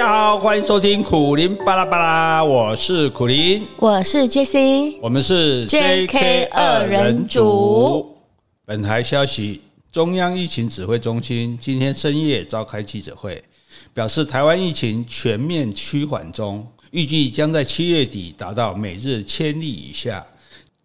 [0.00, 8.16] 家好，欢迎收听苦林巴拉巴拉，我是苦林，我是 JC，我们是 JK 二人组。
[8.64, 9.60] 本台消息：
[9.92, 13.44] 中央疫情指挥中心今天深夜召开记者会，
[13.92, 20.26] 表示台湾疫情全面趋缓中，预计将在七月底达到每日千例以下，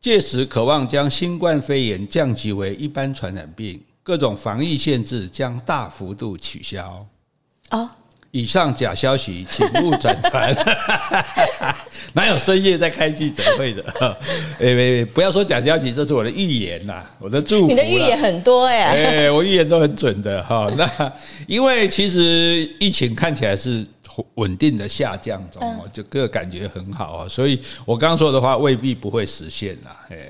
[0.01, 7.07] 届时渴望将新冠肺炎降级为一般传染病，各种防疫限制将大幅度取消。
[7.69, 7.89] 哦。
[8.35, 10.53] 以上假消息，请勿转传。
[12.11, 14.17] 哪有深夜在开记者会的？
[14.59, 17.67] 哎，不要说假消息，这是我的预言呐，我的祝福。
[17.67, 20.69] 你的预言很多哎，哎，我预言都很准的哈。
[20.77, 21.13] 那
[21.47, 23.87] 因为其实疫情看起来是
[24.33, 25.61] 稳定的下降中，
[25.93, 29.97] 就个感觉很好啊，所以我刚刚说的话未必不会实现啦。
[30.09, 30.29] 哎。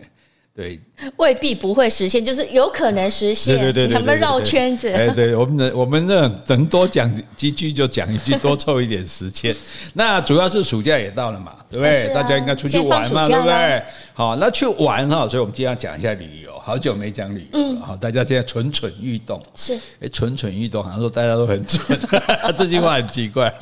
[0.56, 0.80] 对，
[1.18, 3.58] 未必不会实现，就是有可能实现。
[3.58, 4.90] 对对对，他们绕圈子。
[4.90, 9.54] 哎，对我们能，我们能能多讲几句就讲一句，多凑一点时间。
[9.96, 12.14] 那主要是暑假也到了嘛，对不对？
[12.14, 13.84] 大家应该出去玩嘛，对不对？
[14.14, 16.58] 好，那去玩哈，所以我们今天要讲一下旅游。
[16.58, 19.44] 好久没讲旅游了，好，大家现在蠢蠢欲动。
[19.56, 22.00] 是，哎，蠢蠢欲动，好像说大家都很蠢，
[22.58, 23.54] 这句话很奇怪。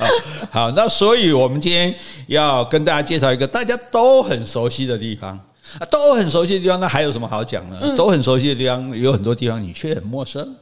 [0.48, 1.92] 好，那所以我们今天
[2.28, 5.36] 要跟大家介绍一个大家都很熟悉的地方。
[5.78, 7.78] 啊，都很熟悉的地方，那还有什么好讲呢？
[7.82, 10.54] 嗯、都很熟悉的地方，有很多地方你却很陌生。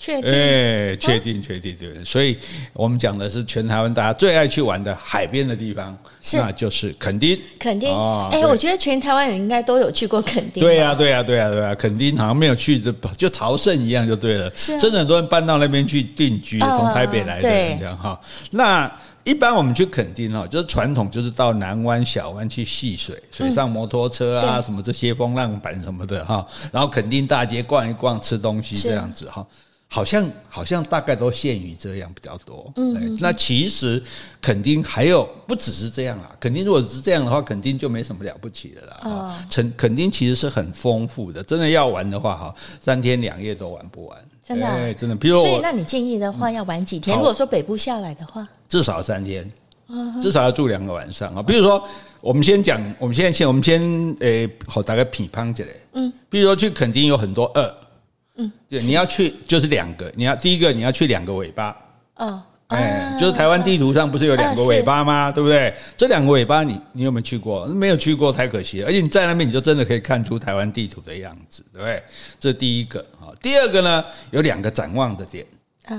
[0.00, 0.30] 确定？
[0.30, 2.04] 哎，确定，确定，对。
[2.04, 2.38] 所以
[2.72, 5.98] 我们讲的是全台湾大家最爱去玩的海边的地方，
[6.34, 7.36] 那就是垦丁。
[7.58, 7.88] 垦丁。
[8.30, 10.62] 哎，我觉得全台湾人应该都有去过垦丁。
[10.62, 11.74] 对呀，对呀，对呀，对呀。
[11.74, 14.48] 垦丁好像没有去，就就朝圣一样就对了。
[14.50, 18.20] 真的很多人搬到那边去定居，从台北来的人这样哈。
[18.52, 18.88] 那。
[19.28, 29.46] 一般我们去垦丁哈，就是传统就是到南湾、小湾去戏水，水上摩托车啊，什么这些风浪板什么的哈，然后垦丁大街逛一逛，吃东西这样子哈，
[29.86, 32.72] 好像好像大概都限于这样比较多。
[32.76, 34.02] 嗯，那其实
[34.40, 39.10] 肯定还有不只是这样啦，肯定如果是这样的话，肯定就没什么了不起的啦。
[39.10, 44.18] 啊，垦垦丁其实是很丰富的，真的要玩的话哈，三天两夜都玩不完。
[44.48, 45.14] 真的、啊欸，真的。
[45.14, 47.14] 比如，所以那你建议的话，要玩几天？
[47.14, 49.50] 嗯、如果说北部下来的话，至少三天，
[50.22, 51.42] 至少要住两个晚上啊。
[51.42, 51.86] 比如说，
[52.22, 55.68] 我们先讲，我们现在先，我们先，诶，好，大概批判起来。
[55.92, 57.74] 嗯，比如说去垦丁有很多二，
[58.36, 61.76] 嗯，对，你要去就是两个，你要第一个你要去两个尾巴，
[62.16, 62.42] 哦。
[62.68, 65.32] 哎，就是台湾地图上不是有两个尾巴吗？
[65.32, 65.74] 对不对？
[65.96, 67.64] 这两个尾巴你你有没有去过？
[67.68, 68.86] 没有去过太可惜了。
[68.88, 72.02] 而且你在那边你就真的可以看出台湾地图的样子，对不对？
[72.38, 73.17] 这第一个啊。
[73.40, 75.44] 第二个呢，有两个展望的点。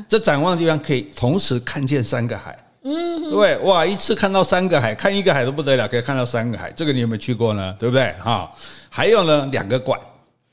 [0.07, 2.57] 这展望的地方可以同时看见三个海。
[2.83, 3.57] 嗯，对？
[3.59, 6.72] 哇，一次看到三个海，看一个海都不得了，可以看到三个海。
[6.72, 7.75] 这个你有没有去过呢？
[7.79, 8.13] 对不对？
[8.23, 8.50] 哈，
[8.89, 10.00] 还有呢，两个馆。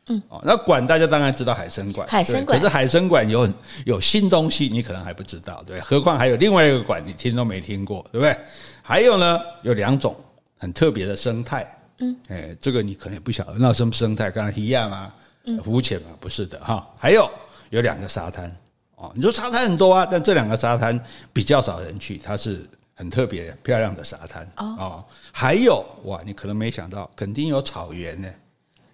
[0.08, 3.54] 嗯，哦，那馆大家当然知道海参馆，海参馆，可是海参馆有很
[3.84, 8.36] 有新东西，你可能还不知道，对，何况还有另外一个馆，你听都没听过，对不对？
[8.82, 10.16] 还有呢，有两种
[10.56, 11.66] 很特别的生态，
[11.98, 14.30] 嗯，哎，这个你可能也不晓得，那什么生态？
[14.30, 15.12] 刚才一样吗？
[15.47, 16.09] 嗯，浮潜嘛？
[16.21, 16.87] 不是的哈。
[16.99, 17.29] 还有
[17.71, 18.55] 有两个沙滩，
[18.97, 21.01] 哦，你说沙滩很多啊，但这两个沙滩
[21.33, 22.65] 比较少人去，它是
[22.95, 25.05] 很特别漂亮的沙滩哦。
[25.33, 28.29] 还有哇，你可能没想到，肯定有草原呢。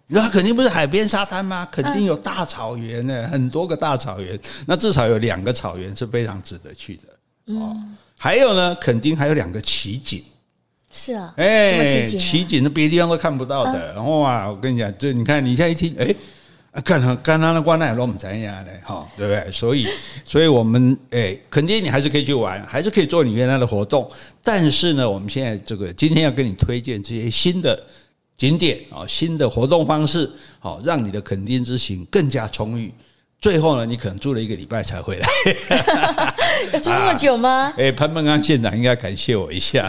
[0.08, 1.66] 那肯定不是海边沙滩吗？
[1.72, 4.38] 肯定有大草原呢，很多个大草原。
[4.66, 7.54] 那至少有两个草原是非常值得去的。
[7.54, 7.74] 哦，
[8.18, 10.22] 还有呢，肯定还有两个奇景。
[10.90, 13.94] 是啊，哎，奇景，那别的地方都看不到的。
[13.94, 16.14] 然后啊，我跟你讲，这你看，你现在一听，哎，
[16.80, 19.52] 刚刚刚刚的关那都不怎样嘞哈，对不对？
[19.52, 19.86] 所以，
[20.24, 24.10] 所以我们哎，肯定你还是可以去玩，还是可以做你原来的活动。
[24.42, 27.82] 但是呢，我们现在这个今天要跟你推荐这些新的。
[28.34, 30.28] 景点啊，新的活动方式，
[30.58, 32.92] 好，让你的肯定之行更加充裕。
[33.42, 35.28] 最后呢，你可能住了一个礼拜才回来，
[36.72, 37.74] 要住那么久吗？
[37.76, 39.88] 哎，潘孟安县长应该感谢我一下。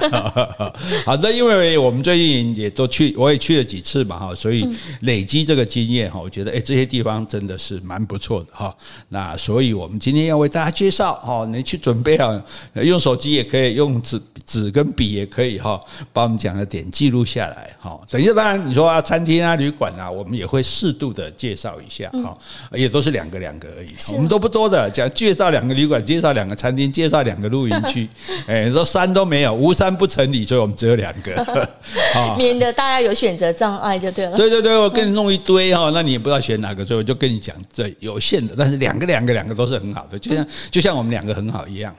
[1.05, 4.67] 好的，因为我们最近也都去，我也去了几次嘛，哈，所以
[5.01, 8.75] 累积这个经验哈，我觉得哎，这些地方真的是蛮不错的哈。
[9.09, 12.41] 那所以我们今天要为大家介绍哈，你去准备好，
[12.73, 15.79] 用手机也可以，用纸纸跟笔也可以哈，
[16.11, 18.01] 把我们讲的点记录下来哈。
[18.09, 22.35] 等一下，当然你说啊，餐厅啊、旅馆啊，我们也会适度的介绍一下哈，
[22.71, 23.43] 也都是两个。
[23.44, 28.07] 两个而已，我们都不多的，讲介绍两个旅馆，介绍两个餐厅，介绍两个露营区，
[28.48, 31.69] 哎，说山都没有，无山不成礼，所以我们只有两个，
[32.40, 34.38] 免得大家有选择障碍就对了。
[34.38, 41.94] 对对对，我给你弄一堆哈，那你也不知道选哪个，所以我就跟你讲，这有限的，但是两个两个两个都是很好的，就像就像我们两个很好一样。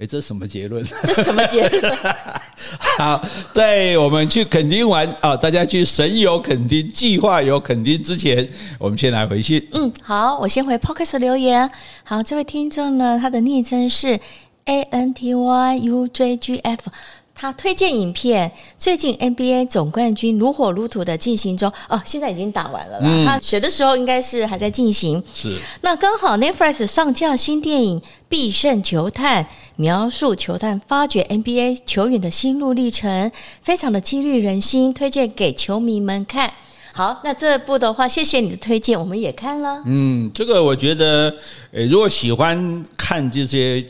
[0.00, 0.82] 哎，这是什么结论？
[1.04, 1.94] 这是什么结论？
[2.98, 8.48] 好，在我们去垦丁玩啊，大家去神游垦丁、计划游垦丁之前，
[8.78, 9.62] 我们先来回信。
[9.72, 11.70] 嗯，好，我先回 p o c k e t 留言。
[12.02, 14.18] 好，这位听众呢，他的昵称是
[14.64, 16.90] A N T Y U J G F。
[17.40, 23.06] 他推荐影片，最近 NBA 总冠军如火如荼的进行中哦，现在已经打完了啦。
[23.06, 25.22] 嗯、他写的时候应该是还在进行。
[25.32, 25.56] 是。
[25.80, 27.98] 那刚好 Netflix 上架新电影
[28.28, 29.42] 《必胜球探》，
[29.76, 33.32] 描述球探发掘 NBA 球员的心路历程，
[33.62, 36.52] 非常的激励人心，推荐给球迷们看。
[36.92, 39.82] 好，那这部的话，谢谢你的推荐，我们也看了。
[39.86, 41.34] 嗯，这个我觉得，
[41.72, 43.82] 呃，如果喜欢看这些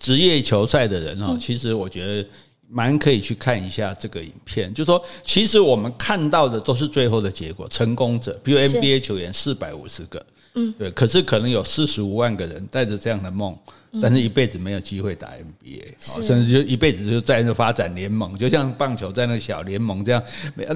[0.00, 2.26] 职业球赛的人哦，嗯、其实我觉得。
[2.68, 10.24] 蛮可以去看一下这个影片，就是说，其实我们看到的都是最后的结果，成功者，比如 NBA 球员四百五十个，
[10.56, 13.56] 嗯，对，可是可能有四十五万个人带着这样的梦。
[14.02, 20.22] 但是一辈子没有机会打 NBA，甚至就一辈子就在那发展联盟，就像棒球在那个小联盟这样，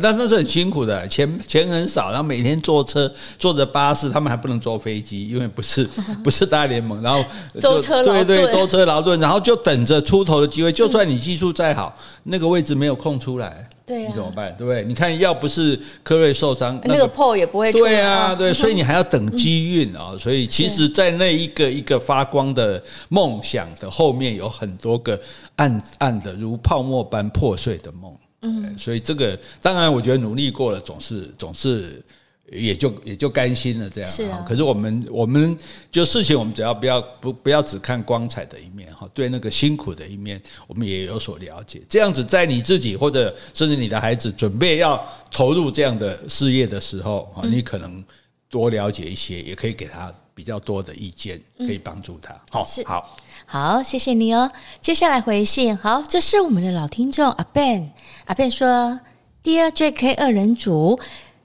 [0.01, 5.87] 但那是很辛苦的，钱钱很少，然后每天坐车坐着巴士，他们还不能坐飞机，因为不是
[6.25, 7.23] 不是大联盟，然后
[7.61, 13.69] 舟车劳顿，对对，舟车劳顿，然后就等着出头的机会，就算你技术再好，那个位置没有空出来。
[13.91, 14.55] 对、啊，你怎么办？
[14.57, 14.85] 对不对？
[14.85, 17.79] 你看，要不是科瑞受伤，那个 Paul 也不会出。
[17.81, 20.15] 对啊，对，所以你还要等机运啊。
[20.17, 25.21] 所以，其实，在那一个一个发光的梦想的后面，有很多个
[25.57, 28.15] 暗暗的如泡沫般破碎的梦。
[28.43, 32.01] 嗯，所以这个当然，我觉得努力过了，总是总是。
[32.51, 34.45] 也就也就甘心了这样，是啊。
[34.47, 35.57] 可是我们我们
[35.91, 41.81] 就事情，我们只要不要不不要只看光彩的一面哈，对那个辛苦的一面，我们也有所了解。
[41.89, 45.01] 这样子，在你自己或者甚至你的孩子准备要
[45.31, 48.05] 投入这样的事业的时候啊，你可能
[48.49, 52.35] 多了解一些，也可以给他比较多的意见，可以帮助他。
[52.51, 53.17] 好，好，
[53.47, 54.51] 好，谢谢你哦。
[54.81, 57.91] 接下来回信，好，这是我们的老听众阿 Ben，
[58.25, 58.99] 阿 Ben 说
[59.45, 60.99] ，Dear JK 二人组。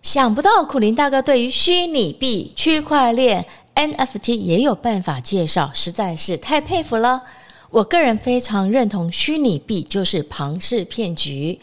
[0.06, 3.44] 想不到苦林大哥对于虚拟币、区块链、
[3.74, 7.24] NFT 也有办法介绍，实在是太佩服了。
[7.72, 11.60] 我个人非常认同虚拟币就是庞氏骗局，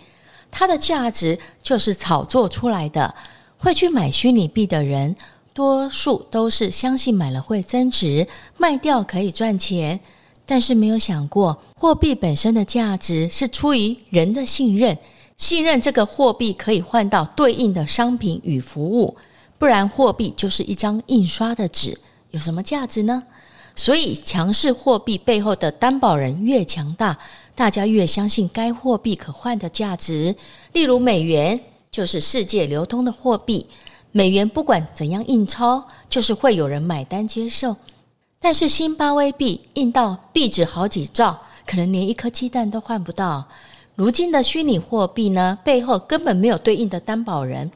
[0.51, 3.15] 它的价值就是炒作出来的。
[3.59, 5.15] 会去买虚拟币的人，
[5.55, 10.01] 多数都是相信买了会增值，卖掉可以赚钱，
[10.45, 14.99] 但是没有想过货币本身的价值是出于人的信任。
[15.43, 19.17] 信任这个货币可以换到对应的商品与服务，
[19.59, 21.99] 不然货币就是一张印刷的纸，
[22.31, 23.25] 有什么价值呢？
[23.75, 27.19] 所以强势货币背后的担保人越强大，
[27.57, 30.37] 大家越相信该货币可换的价值。
[30.75, 31.59] 例如美元
[31.91, 33.67] 就是世界流通的货币，
[34.13, 37.75] 美元不管怎样印钞，就是会有人买单接受。
[38.39, 41.37] 但是新巴威币印到币值好几兆，
[41.67, 43.45] 可能连一颗鸡蛋都换不到。
[43.95, 47.71] 如今的虚拟货币呢，背后根本没有对应的担保人，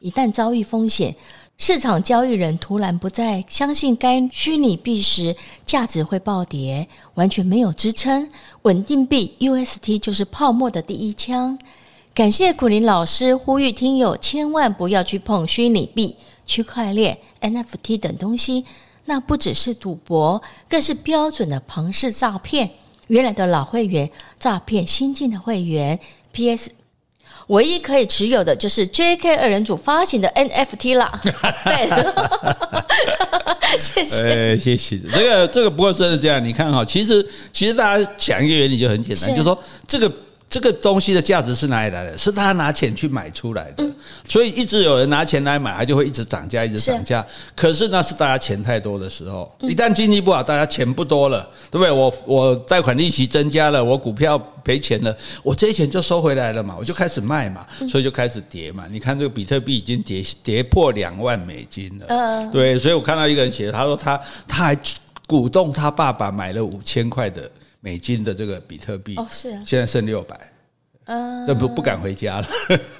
[0.00, 1.14] 一旦遭遇风险，
[1.58, 8.28] 市场交易人突然不再相信该虚拟币时，价值会暴跌，完全没有支撑。
[8.62, 11.56] 稳定币 UST 就是泡沫的第一枪。
[12.12, 18.64] 感谢苦苓老师呼吁听友千万不要去碰虚拟币、区块链、NFT 等东西，
[19.04, 22.72] 那不只是赌博，更是标准的庞氏诈骗。
[23.10, 24.08] 原来的老会员
[24.38, 25.98] 诈骗新进的会员。
[26.32, 26.70] P.S.
[27.48, 29.34] 唯一可以持有的就是 J.K.
[29.36, 30.94] 二人组发行的 N.F.T.
[30.94, 31.12] 啦。
[31.22, 31.90] 对，
[33.78, 34.54] 谢谢。
[34.54, 34.98] 哎，谢谢。
[35.12, 40.10] 这个这个不过真的这样，你看哈，其实其实大家讲一个原理就很简单，就是说这个。
[40.50, 42.18] 这个东西的价值是哪里来的？
[42.18, 43.94] 是他拿钱去买出来的，嗯、
[44.28, 47.24] 所以一直有人拿钱来买，它就会一直涨价，一直涨价。
[47.30, 51.92] 是可是那是大家钱太多的时候，一旦经济不好，大家钱不多了，对不对？
[51.92, 58.86] 我我贷款利息增加了，我股票赔钱了，我这些钱就收回来了嘛，我就开始卖嘛，所以就开始跌嘛。
[58.90, 64.76] 你看这个比特币已经跌跌破两万美金了，嗯，对，所以我看到一个人写，他说他他还
[65.28, 67.48] 鼓动他爸爸买了五千块的。
[67.80, 70.49] 美金的这个比特币，哦，是啊，现在剩六百。
[71.12, 72.46] 嗯，这不不敢回家了。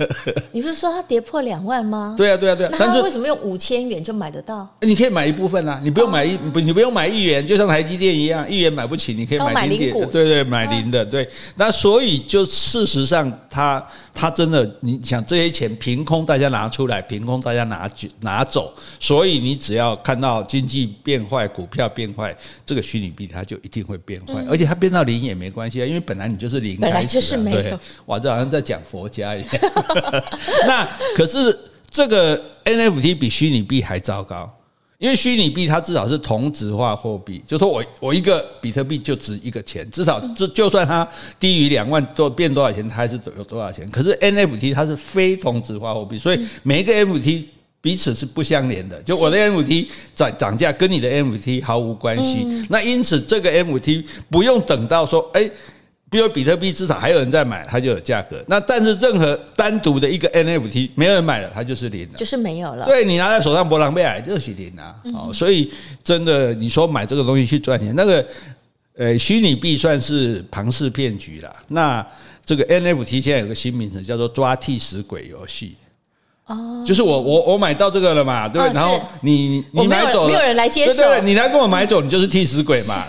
[0.51, 2.17] 你不是说它跌破两万吗？
[2.19, 2.71] 对啊，对啊，对啊。
[2.73, 4.69] 那他为什么用五千元就买得到？
[4.81, 10.05] 你可以买一部分啊，你不用买一不，你不用买一元，就像台积电一样，一元买不起，你可以买零股。
[10.07, 11.29] 对对，买零的，对。
[11.55, 17.89] 那所以就事实上，它它真的，你想这些钱凭空大家拿出来，凭空大家拿
[18.23, 22.37] 拿走，所以你只要看到经济变坏，股票变坏，
[22.67, 27.79] 这个虚拟币它就一定会变坏，而且它变到零也没关系啊，因为本来你就是零，本来就是没有。
[28.07, 29.49] 哇，这好像在讲佛家一样。
[30.67, 31.57] 那可是
[31.89, 34.49] 这个 NFT 比虚拟币还糟糕，
[34.99, 41.07] 因为虚拟币它至少是同质化货币，就是说我我一个比特币就值一个钱，至少这就算它
[41.39, 43.89] 低于两万多变多少钱，它还是有多少钱。
[43.91, 47.45] 可是 NFT 它是非同质化货币，所以每一个 NFT
[47.81, 49.03] 彼此是不相连的。
[49.03, 52.43] 就我的 NFT 涨涨价跟你的 NFT 毫无关系。
[52.45, 55.53] 嗯、那因此这个 NFT 不用等到说，哎、欸。
[56.11, 58.43] 比如比特币至少还有人在买，它就有价格。
[58.49, 62.85] 那但是任何单独的一个 NFT 没有人买了，它就是零了，就是没有了。
[62.85, 64.97] 对，你拿在手上，波浪贝尔就是零啊。
[65.15, 68.27] 哦，所以真的你说买这个东西去赚钱，那个
[68.97, 71.57] 呃虚拟币算是庞氏骗局了。
[71.69, 72.05] 那
[72.45, 75.77] 这个 NFT 现在有个新名词叫做抓替死鬼游戏。
[76.51, 78.75] 哦，就是我我我买到这个了嘛，对不对？
[78.75, 83.05] 然后你你买走了，没有人来接受，对对，你来跟我买走，你就是替死鬼嘛，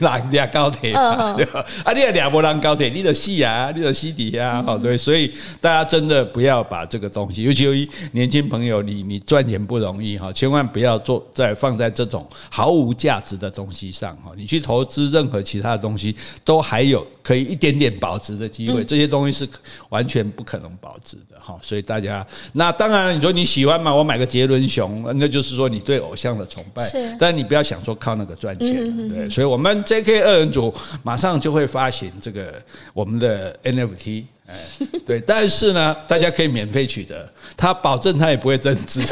[0.00, 1.64] 拉 俩高铁，对吧？
[1.84, 14.32] 啊，你也俩波浪高铁，你的戏啊，你的戏底啊，好对，所以大家真的不要把这个东西，尤其由于年轻朋友，你你赚钱不容易哈，千万不要做在放在这种毫无价值的东西上哈。
[14.36, 19.48] 你去投资任何其他的东西，都还有可以一点点保值的机会，这些东西是
[19.88, 21.56] 完全不可能保值的哈。
[21.62, 22.70] 所以大家那。
[22.82, 23.94] 当然，你说你喜欢嘛？
[23.94, 26.82] 我买个杰伦熊，那就是说你对偶像的崇拜。
[26.82, 29.30] 是，但你不要想说靠那个赚钱，对。
[29.30, 30.74] 所以，我们 JK 二人组
[31.04, 32.60] 马上就会发行这个
[32.92, 34.54] 我们的 NFT，哎，
[35.06, 35.20] 对。
[35.20, 39.00] 但是呢，大家可以免费取得，他保证他也不会增值。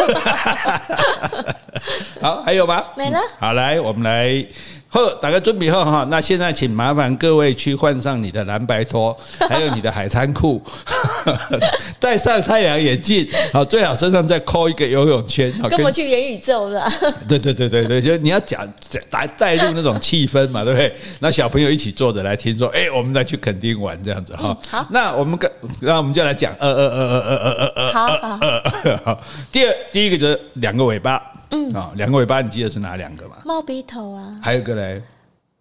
[2.20, 2.82] 好，还有吗？
[2.96, 3.20] 没了。
[3.38, 4.44] 好，来，我们来。
[4.92, 9.16] 好，打个准备后哈，那现在请麻烦各位去换上你的蓝白拖，
[9.48, 10.60] 还有你的海滩裤，
[12.00, 16.90] 戴上太阳眼镜，好，最好身上再扣一个游泳圈，跟我去元宇宙了。
[17.28, 18.68] 对对对对对，就你要讲
[19.08, 20.92] 带带入那种气氛嘛，对不对？
[21.20, 25.48] 那小朋友一起坐着来听说，哎、我们再去垦丁玩这样子哈、好，那我们跟
[25.82, 28.40] 那我们就来讲，呃呃呃呃呃呃呃呃，好好
[29.04, 29.20] 好。
[29.52, 33.36] 第二第一个就是两个尾巴，嗯啊，两个尾巴你记得是哪两个吗？
[33.44, 34.79] 猫鼻头啊，还有个呢。
[34.80, 35.02] 嘞，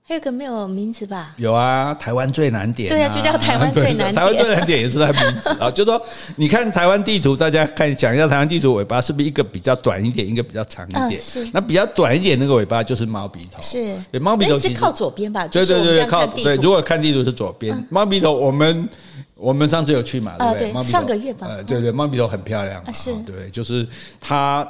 [0.04, 1.36] 还有个没有名字吧？
[1.38, 2.90] 有啊，台湾最难点。
[2.90, 4.14] 对啊，就叫台湾最难点。
[4.16, 6.02] 台湾最难点也是它名字啊，就说
[6.36, 11.22] 你看台湾地图，大家看讲一下台湾地图尾巴是不是一个比较短一点，一个比较长一点？
[11.22, 11.48] 是。
[11.54, 13.62] 那比较短一点那个尾巴就是猫鼻头。
[13.62, 13.96] 是。
[14.12, 15.46] 对，猫鼻头是靠左边吧？
[15.48, 16.56] 对对对，靠对。
[16.56, 18.90] 如果看地图是左边，猫鼻头我们
[19.36, 20.36] 我们上次有去嘛？
[20.40, 20.84] 对不对？
[20.84, 21.48] 上个月吧。
[21.68, 22.84] 对对，猫鼻头很漂亮。
[22.94, 23.14] 是。
[23.28, 23.88] 对，就是
[24.20, 24.68] 它。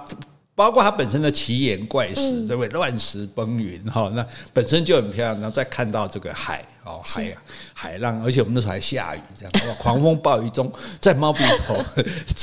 [0.59, 2.67] 包括它本身的奇岩怪石，对不对？
[2.71, 5.33] 乱石崩云哈，那本身就很漂亮。
[5.35, 7.33] 然后再看到这个海哦，海
[7.73, 11.81] 海浪，而且我们那时候还下雨，这样狂风暴雨中，在猫鼻头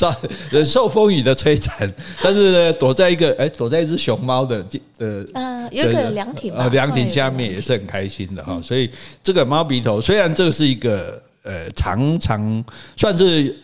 [0.51, 1.93] 忍受风雨的摧残，
[2.23, 4.65] 但是呢，躲在一个哎，躲在一只熊猫的
[4.97, 8.59] 呃呃，有个凉亭啊，凉亭下面也是很开心的哈。
[8.65, 8.91] 所以
[9.23, 12.65] 这个猫鼻头虽然这个是一个呃，常常
[12.97, 13.57] 算是。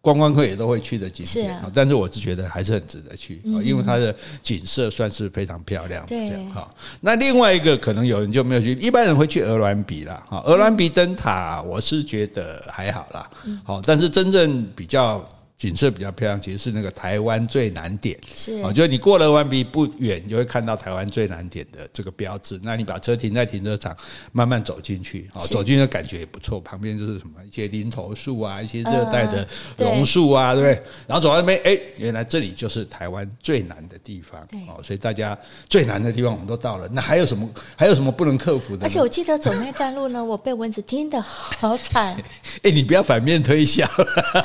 [0.00, 6.02] 观光客也都会去的景点，啊、但是我是觉得还是很值得去，嗯、因为它的景色算是非常漂亮。
[6.08, 6.68] 这样哈，
[7.02, 10.24] 那另外一个可能有人就没有去，一般人会去鹅銮鼻啦。
[10.28, 13.30] 哈，鹅銮鼻灯塔，我是觉得还好啦。
[13.62, 15.24] 好，但是真正比较。
[15.60, 22.58] 景色比较漂亮，其实是那个台湾最南点，是啊，就是你过了鹅銮鼻不远，你就会看到台湾最南点的这个标志。
[22.62, 23.94] 那你把车停在停车场，
[24.32, 26.58] 慢慢走进去，啊，走进去的感觉也不错。
[26.62, 30.82] 旁边就是什么一些林头树啊，一些热带的榕树啊，对不对？
[31.06, 35.36] 然后走到那边，哎，原来这里就是台湾最南的地方，哦，所以大家
[35.68, 36.88] 最难的地方我们都到了。
[36.90, 37.46] 那还有什么？
[37.76, 38.86] 还有什么不能克服的？
[38.86, 42.16] 而且我记得走那段路呢，我被蚊子叮的好惨。
[42.64, 43.86] 哎，你不要反面推销。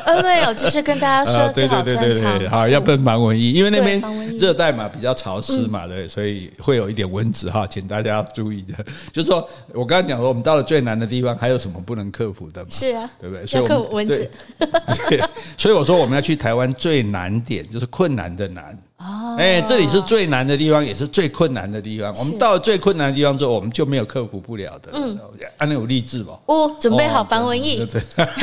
[0.05, 1.04] 呃，没有，就是跟。
[1.05, 4.01] 大家说啊，对对对对对，好，要不然防蚊液，因为那边
[4.39, 8.73] 热带嘛，比较潮湿嘛，对，所以会有一点蚊子哈，请大家要注意的。
[9.13, 12.67] 就是说我刚刚讲说，我们到了最难的地方，还有什么不能克服的吗？
[12.71, 13.45] 是啊，对不对？
[13.45, 14.31] 所以克服蚊子。
[15.57, 18.75] 所以我说我们要去台湾最难点，就是困难的难。
[18.97, 22.15] 哦，哎，这里是最难的地方，也是最困难的地方。
[22.17, 24.91] 我们到了最困难的地方之后，我们就没有克服不了的。
[24.93, 25.19] 嗯，
[25.57, 26.39] 安那有励志吧？
[26.45, 27.85] 哦，准备好防蚊液。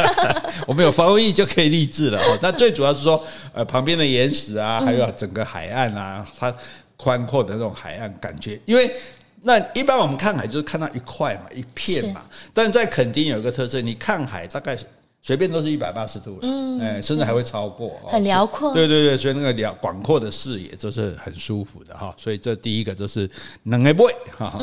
[0.68, 2.20] 我们有防蚊液就可以励志了。
[2.42, 6.54] 那最主要是说，呃，旁边的岩石啊，还有整个海岸啊，它
[6.98, 8.60] 宽阔的那种海岸感觉。
[8.66, 8.94] 因为
[9.40, 12.20] 那一般我们看海就是看到一块嘛，一片嘛。
[12.52, 14.76] 但在垦丁有一个特色，你看海大概。
[15.24, 22.12] 随便都是一百八十度，嗯，哎，甚至还会超过，很辽阔，对对对，所以那个辽广阔的视野，这是很舒服的哈。
[22.18, 23.30] 所以这第一个就是
[23.62, 24.58] 能哎不会哈。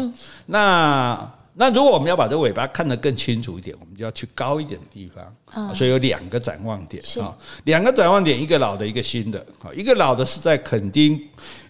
[0.46, 11.18] 那那如果我们要把这个尾巴看得更清楚一点，我们就要去高一点的地方，所以有两个展望点啊，两个展望点，一个老的，一个新的，一个老的是在垦丁。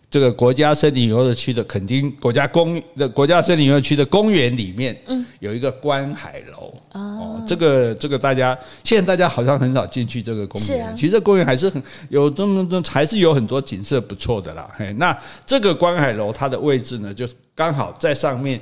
[0.10, 6.74] 这个国家森林游乐区的垦丁国家公的国家森林游乐区的公园里面，嗯，有一个观海楼。
[6.94, 14.68] 哦，这个这个大家现在大家好像很少进去这个公园，其实这公园还是很有这么这还是有很多景色不错的啦。
[14.76, 18.60] 嘿，那这个观海楼它的位置呢，就刚好在上面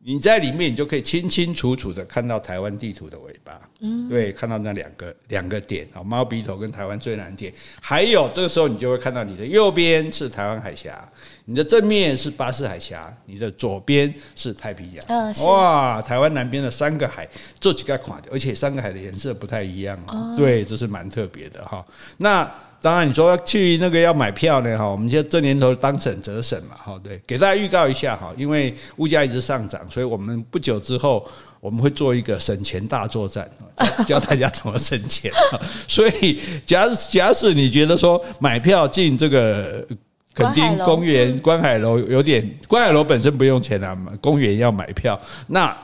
[0.00, 11.06] 你在里面，你就可以清清楚楚的看到台湾地图的尾巴，嗯，对，看到那两个两个点啊，猫鼻头跟台湾最南点，还有这个时候你就会看到你的右边是台湾海峡，
[11.44, 17.28] 你的正面是巴士海峡，你的左边是太平洋，嗯，哇，台湾南边的三个海
[17.58, 21.84] 做几个款，而且三个海的颜色不太一样啊，对，这是蛮特别的哈，
[22.18, 22.48] 那。
[22.80, 31.26] 当然，你说要去那个要买票呢，哈，我们现在这年头当省则省嘛，哈，对，给大家预告一下哈，因为物价一直上涨，所以我们不久之后
[31.58, 33.50] 我们会做一个省钱大作战，
[34.06, 35.32] 教大家怎么省钱。
[35.88, 39.84] 所以，假假使你觉得说买票进这个
[40.32, 45.76] 垦丁公园观海楼有点，观海楼本身不用钱啊，公园要买票，那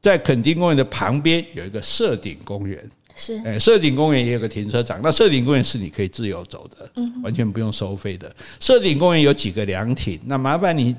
[0.00, 2.90] 在垦丁公园的旁边有一个社顶公园。
[3.16, 5.00] 是，哎，社顶公园也有个停车场。
[5.02, 8.34] 那社顶公园是你可以自由走的，嗯，完全不用收费的。
[8.58, 10.94] 社顶公园有几个凉亭，那麻烦你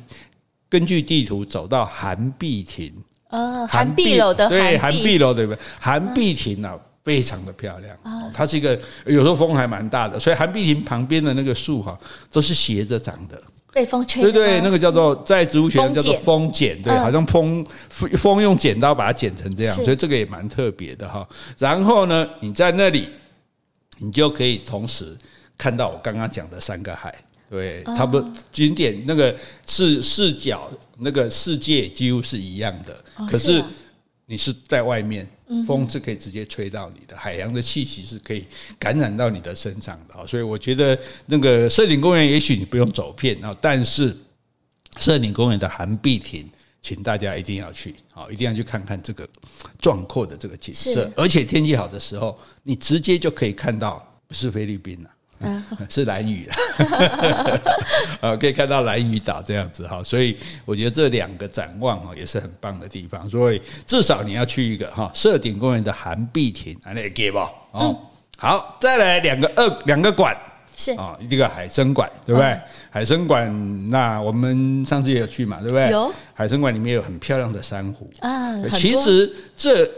[0.69, 2.93] 根据地图走到韩碧亭。
[3.29, 5.61] 哦，韩碧楼的对，韩碧楼对不对？
[5.79, 7.97] 韩碧亭啊，非常的漂亮。
[8.33, 11.97] 它是一个有时候风还蛮大的，所以韩碧亭旁边的那个树哈，
[12.29, 13.41] 都是斜着长的。
[13.73, 17.65] 被风吹，对对，那个叫做在植物学叫做风剪，对，好像风
[18.17, 21.27] 风用剪刀把它剪成这样，所以这个也蛮特别的哈。
[21.57, 23.09] 然后呢，你在那里，
[23.99, 25.17] 你就可以同时
[25.57, 27.15] 看到我刚刚讲的三个海，
[27.49, 29.35] 对，差不多景点那个
[29.65, 33.63] 视视角那个世界几乎是一样的，可是
[34.25, 35.27] 你是在外面。
[35.67, 38.45] 风是可以直接吹到你的，海洋的气息是可以
[38.79, 44.15] 感染到你的身上的，所以我觉得那个社顶公园也许你不用走遍啊，但是
[44.97, 46.49] 社顶公园的寒碧亭，
[46.81, 49.27] 请大家一定要去，好，一定要去看看这个
[49.79, 55.09] 壮阔的这个景色，而且天气好的时候，你直接就可以看到，不是菲律宾了。
[55.89, 56.55] 是蓝屿啊，
[58.31, 67.97] 啊，可以看到蓝屿岛这样子哈，所以我觉得这两个展望哦也是很棒的地方，所以至少你要去一个哈，社顶公园的寒碧亭，来给吧哦。
[68.37, 70.35] 好，再来两个二两个馆。
[70.77, 70.91] 是。
[70.93, 72.59] 啊，一个海生馆对不对？
[72.89, 75.89] 海生馆那我们上次也有去嘛，对不对？
[75.91, 76.11] 有。
[76.33, 78.09] 海生馆里面有很漂亮的珊瑚。
[78.21, 79.89] 啊，其实这。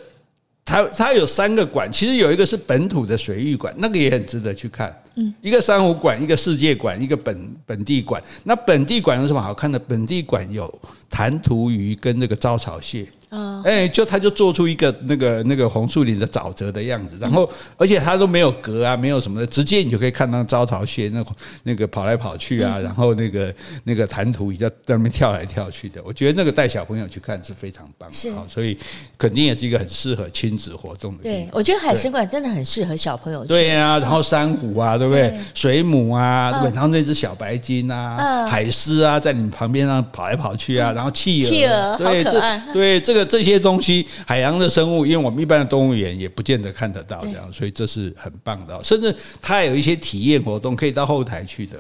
[0.66, 4.96] 它它有三个馆，其实有一个是本土的水域馆，那个也很值得去看。
[5.16, 8.22] 嗯，一个珊瑚馆，一个世界馆，一个本本地馆。
[8.44, 9.78] 那本地馆有什么好看的？
[9.78, 10.74] 本地馆有
[11.10, 13.06] 弹涂鱼跟那个招潮蟹。
[13.34, 21.26] 啊，哎，就他就做出一个那个那个红树林的沼泽的样子，然后而且他都没有隔啊，没有什么的，直接你就可以看到招潮蟹那
[21.64, 23.52] 那个跑来跑去啊，然后那个
[23.84, 28.78] 那个弹涂鱼在在那边跳来跳去的，我觉得那个带小朋友去看是非常棒的，是，所以
[29.18, 31.24] 肯定也是一个很适合亲子活动的。
[31.24, 33.48] 对，我觉得海参馆真的很适合小朋友去。
[33.48, 35.36] 对呀，然后珊瑚啊，对不对？
[35.56, 36.74] 水母啊，对不对？
[36.76, 43.23] 然后那只小白鲸啊，海狮啊，在你旁边上跑来跑去啊，然后企鹅，企鹅，对，这对这个。
[43.26, 48.84] 这些东西，海洋的生物，因为我们一般的动物园也不见得看得到，这样，所以这是很棒的。
[48.84, 51.78] 甚至它还有一些体验活动，可以到后台去的。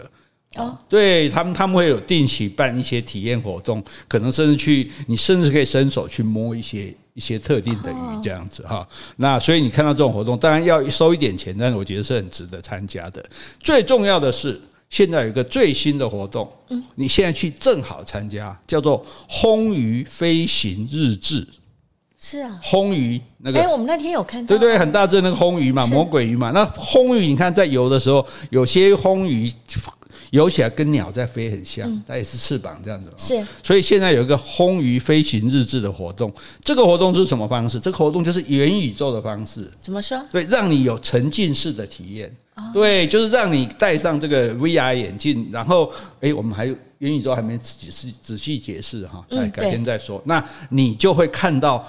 [0.55, 8.87] 哦，对他们，他们会有定期办一些体验活动，可能甚至去，你甚至可以伸手去摸一些一些特定的鱼，这样子哈。
[9.17, 13.23] 那所以你看到这种活动，当然要收一点钱，但是我觉得是很值得参加的。
[13.59, 14.61] 最重要的是。
[14.93, 21.47] 现在有一个最新的活动，嗯，你现在去正好参加，叫做“轰鱼飞行日志”。
[22.21, 26.51] 是啊，轰鱼那个，哎，我们那天有看到，对对，很大只那个轰鱼嘛，魔鬼鱼嘛。
[26.51, 29.51] 那轰鱼，你看在游的时候，有些轰鱼
[30.33, 33.13] 游起来跟鸟在飞很像，它也是翅膀这样子。
[33.19, 36.33] 是，所以现在有一个“魟鱼飞行日志”的活动。
[36.63, 37.79] 这个活动是什么方式？
[37.79, 39.69] 这个活动就是元宇宙的方式。
[39.79, 40.19] 怎么说？
[40.31, 42.35] 对，让你有沉浸式的体验。
[42.73, 45.91] 对，就是让你戴上这个 VR 眼镜，然后，
[46.21, 50.19] 诶，我们还有元宇宙还没仔细仔细解释哈，哎，改天再说。
[50.25, 51.87] 那你就会看到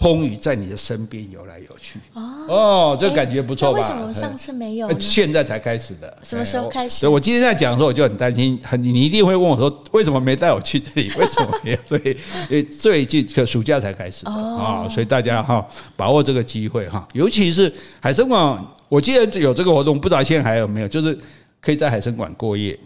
[0.00, 2.00] 魟鱼在你的身边游来游去。
[2.14, 3.78] 哦，这感觉不错吧？
[3.78, 4.98] 为什么上次没有？
[4.98, 6.18] 现在才开始的。
[6.22, 7.00] 什么时候开始？
[7.00, 11.12] 所以我今天在讲的时候，我就很担心，很你一定会问我说，为什么没带我去这里？
[11.20, 11.78] 为什么没有？
[11.84, 12.16] 所以，
[12.48, 18.58] 诶，最近可暑假才开始啊，所以大家哈把握这个机会哈，尤其是海参馆。
[18.88, 20.88] 我记得有这个活动，不知道现在还有没有？
[20.88, 21.16] 就是
[21.60, 22.76] 可以在海参馆过夜，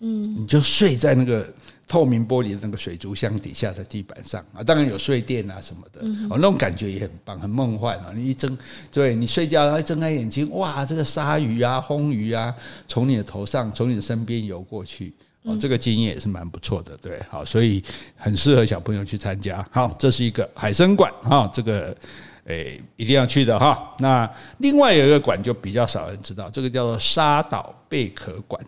[0.00, 1.46] 嗯，你就睡在那个
[1.86, 8.12] 透明玻璃的那个水族箱底下的地板上啊，当然有睡垫啊什么的，哦，那种感觉也很棒，很梦幻啊！
[8.14, 8.56] 你一睁，
[8.90, 12.54] 对你睡觉，然后一睁开眼睛，哇，这个鲨鱼啊、红鱼啊，
[12.88, 17.82] 从你的头上、从你的身边游过去，哦，这个经验也是蛮不错的，对，好，所以
[18.16, 19.66] 很适合小朋友去参加。
[19.70, 21.96] 好，这是一个海参馆哈，这个。
[22.48, 23.92] 诶，一定要去的哈。
[23.98, 28.64] 那另外有一个馆就比较少人知道，这个叫做沙岛贝壳馆。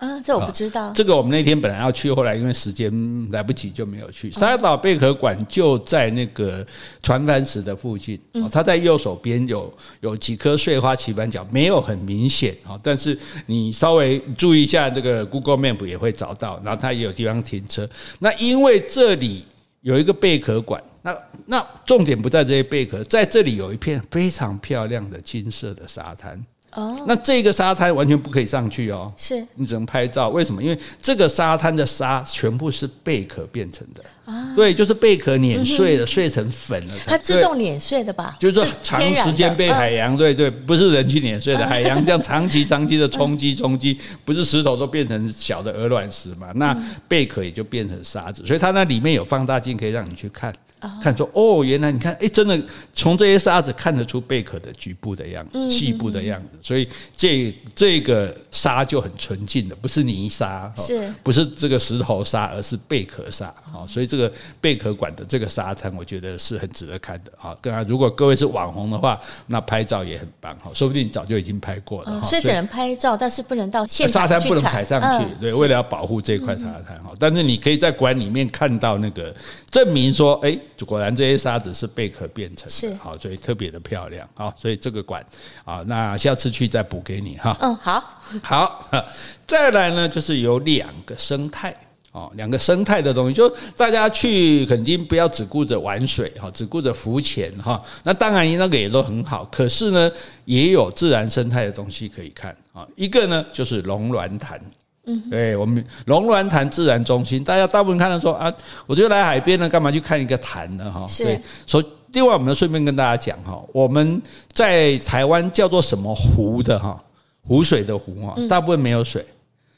[0.00, 0.92] 啊，这我不知道。
[0.94, 2.90] 这个我们那天本来要去，后来因为时间
[3.30, 4.32] 来不及就没有去。
[4.32, 6.66] 沙岛贝壳馆就在那个
[7.02, 8.18] 船帆石的附近，
[8.50, 17.86] 它在右手边有有几颗碎花棋盘角，没有很明显啊，但是你稍微注意一下这个 Google Map 也会找到，然后它也有地方停车。
[18.20, 19.44] 那因为这里
[19.82, 26.42] 有一个贝壳馆，那那重点不在这些贝壳，在这里有一片非常漂亮的金色的沙滩。
[26.72, 30.28] 哦，那这个沙滩完全不可以上去哦，是你只能拍照。
[30.28, 30.62] 为什么？
[30.62, 38.36] 因为这个沙滩的沙全部是贝壳变成的啊，对，就是贝壳碾碎了，碎成粉了，它自动碾碎的吧？
[38.38, 46.52] 就是说长时间被海洋，对对，不是人去碾碎的， 海洋这样长期长期的冲击冲击，不是石头都变成小的鹅卵石嘛？
[46.54, 46.76] 那
[47.08, 50.54] 贝壳也就变成沙子，所以它那里面有放大镜可以让你去看。
[51.02, 52.60] 看说哦，原来你看，哎，真的
[52.92, 63.86] 从这些沙子看得出贝壳的局部的样子、细部的样子，所以这这个沙就很纯净的，不是泥沙，是不是这个石头沙，而是贝壳沙啊？
[63.86, 67.56] 所以这个贝壳馆的这个沙滩，我觉得是很值得看的啊。
[67.60, 72.22] 当然，如果各位是网红的话，那拍照也很棒哈，说不定早就已经拍过了。
[72.22, 77.12] 所以只能拍照，但是不能到现场沙滩不能踩上去，对，为了要保护这块沙滩哈。
[77.18, 79.34] 但是你可以在馆里面看到那个
[79.70, 80.58] 证明说，哎。
[80.84, 85.24] 果然这些沙子是贝壳变成的，是好，所以特别的漂亮，好，所以这个馆
[85.64, 87.56] 啊，那下次去再补给你哈。
[87.60, 88.88] 嗯，好，好，
[89.46, 91.76] 再来呢，就是有两个生态
[92.12, 100.10] 哦，两个生态的东西，就大家去肯定不要只顾着玩水哈，只顾着浮潜哈，那当然那个也都很好，可是呢，
[100.44, 104.60] 也有自然生态的东西可以看啊，一个呢就是龙銮潭。
[105.06, 108.52] 嗯，对我们龙銮潭自然中心，大家大部分看到说啊，
[108.86, 110.90] 我就来海边了，干嘛去看一个潭呢？
[110.92, 111.40] 哈，对。
[111.66, 114.20] 所以另外，我们顺便跟大家讲哈，我们
[114.52, 117.02] 在台湾叫做什么湖的哈，
[117.46, 119.24] 湖水的湖哈，大部分没有水，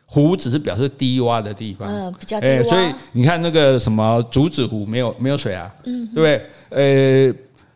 [0.07, 2.69] 湖只是表示低洼的地方，嗯，比较低洼。
[2.69, 7.31] 所以你看那个什么竹子湖没有没有水啊，嗯，对不对？
[7.31, 7.35] 呃，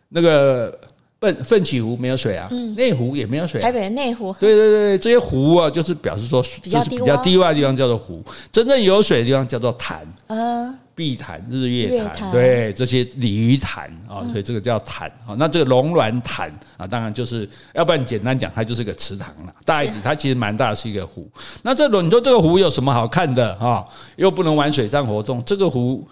[0.09, 0.79] 那个。
[1.19, 3.61] 奋奋起湖没有水啊，内湖也没有水。
[3.61, 4.35] 台北的内湖。
[4.39, 10.07] 对对对，这些湖啊，就是表示说，就是比较低洼的地方叫做湖，真正有水的地方叫做潭。
[10.27, 15.35] 嗯，碧潭、日月潭，对，这些鲤鱼潭啊，所以这个叫潭啊。
[15.39, 19.55] 那这个龙銮潭啊，当然就是，要不然简单讲，它就是个池塘了。
[19.65, 21.27] 大一点，它其实蛮大的，是一个湖。
[21.63, 23.83] 那这你说这个湖有什么好看的啊？
[24.17, 26.07] 又不能玩水上活动，这个湖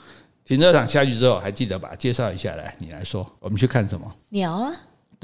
[0.46, 4.10] 停车场下去之后，还记得把它介绍一下来，你来说，我们去看什么？
[4.30, 4.72] 鸟啊。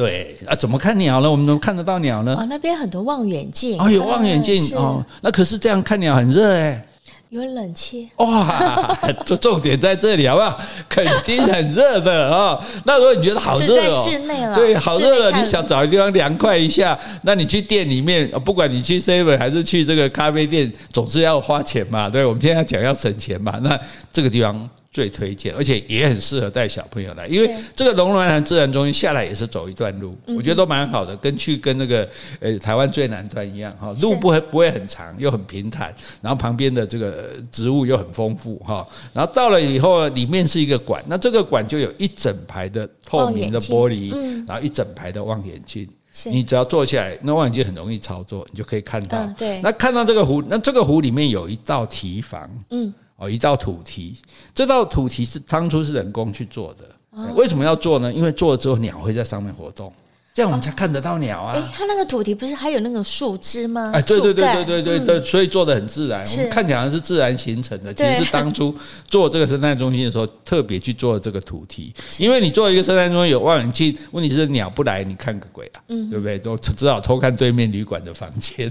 [0.01, 1.31] 对啊，怎么看鸟呢？
[1.31, 2.35] 我们怎么看得到鸟呢？
[2.35, 3.79] 哦，那边很多望远镜。
[3.79, 5.05] 哦，有望远镜哦。
[5.21, 6.83] 那可是这样看鸟很热哎。
[7.29, 8.09] 有冷气。
[8.17, 10.59] 哇，这 重点在这里好不好？
[10.89, 12.59] 肯定很热的啊。
[12.87, 22.09] 那如果你觉得好热哦，室内了，对，好热了，你想找一个地方凉快一下，那你去店里面，不管你去 Seven 还是去这个咖啡店，总是要花钱嘛。
[22.09, 23.59] 对，我们现在讲要省钱嘛。
[23.63, 23.79] 那
[24.11, 24.67] 这个地方。
[24.92, 32.09] 最推荐，而且也很适合带小朋友来，因为这个龙銮潭自然中心下来也是走一段路，我觉得都蛮好的，跟去跟那个
[32.40, 44.12] 呃台湾最南端一样哈，路不会不会很长，又很平坦，然后旁边的这个植物又很丰富哈，然后到了以后里面是一个馆，那这个馆就有一整排的透明的玻璃，
[44.48, 45.88] 然后一整排的望远镜，
[46.24, 52.92] 你只要坐下来，那望远镜很容易操作，你就可以看到，对，那看到这个湖，那这个湖里面有一道堤防，嗯。
[53.21, 54.17] 哦，一道土题，
[54.55, 56.91] 这道土题是当初是人工去做的，
[57.35, 58.11] 为什么要做呢？
[58.11, 59.93] 因为做了之后鸟会在上面活动。
[60.33, 61.55] 这样我们才看得到鸟啊！
[61.57, 63.90] 哎，它那个土堤不是还有那个树枝吗？
[63.93, 68.73] 哎，对对对对对对对，所以做的很自然，我们看起来是自然形成的，其实是当初
[69.09, 71.93] 做这个生态中心的时候特别去做这个土堤。
[72.16, 76.38] 因为你做一个生态中心有望远镜，问题是鸟不来，你看个鬼啊，对不对？
[76.38, 78.71] 就只好偷看对面旅馆的房间。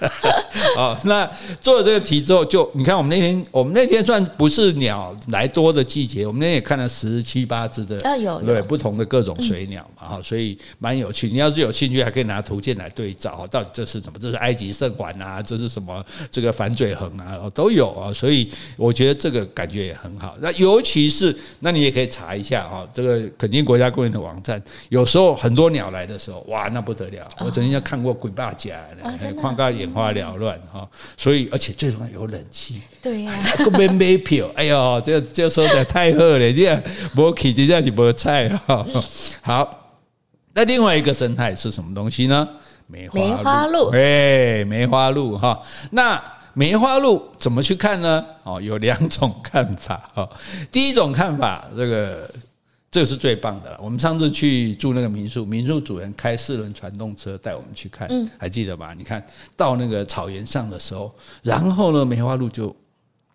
[0.74, 1.30] 好，那
[1.60, 8.00] 做了这个题之后，就你看我们那天，我们那天算不是鸟来多的季节，我们那天也看了十七八只的，
[8.46, 10.58] 对不同的各种水鸟嘛，哈，所以。
[10.86, 14.16] 蛮有趣，你要是有兴趣，还可以拿图鉴来对照，到底这是什么？
[14.20, 16.04] 这是埃及圣环啊，这是什么？
[16.30, 18.12] 这个反嘴横啊，都有啊。
[18.12, 20.36] 所以我觉得这个感觉也很好。
[20.40, 27.26] 那尤其是，那你也可以查一下哈，这个肯定国家公园的网站，有时候很多鸟来的时候，哇，那不得了！
[27.40, 28.80] 我曾经要看过鬼爸家，
[29.42, 30.88] 看到眼花缭乱哈。
[31.16, 32.80] 所以，而且最重要有冷气。
[33.02, 36.80] 对呀，个免买票，哎呦，这这说的太好了，这样
[37.12, 38.86] 没去，这样是没菜哈。
[39.42, 39.82] 好。
[40.56, 42.48] 那另外一个生态是什么东西呢？
[42.86, 45.60] 梅花鹿，哎，梅花鹿哈。
[45.90, 46.18] 那
[46.54, 48.24] 梅花鹿怎么去看呢？
[48.42, 50.26] 哦，有两种看法哈。
[50.72, 52.30] 第一种看法，这个
[52.90, 53.78] 这个是最棒的了。
[53.82, 58.94] 我们上次去住那个民宿，民宿主人开四轮传动车带我们去看，嗯，还记得吧？
[58.96, 59.22] 你看
[59.58, 62.74] 到那个草原上的时候，然后呢，梅花鹿就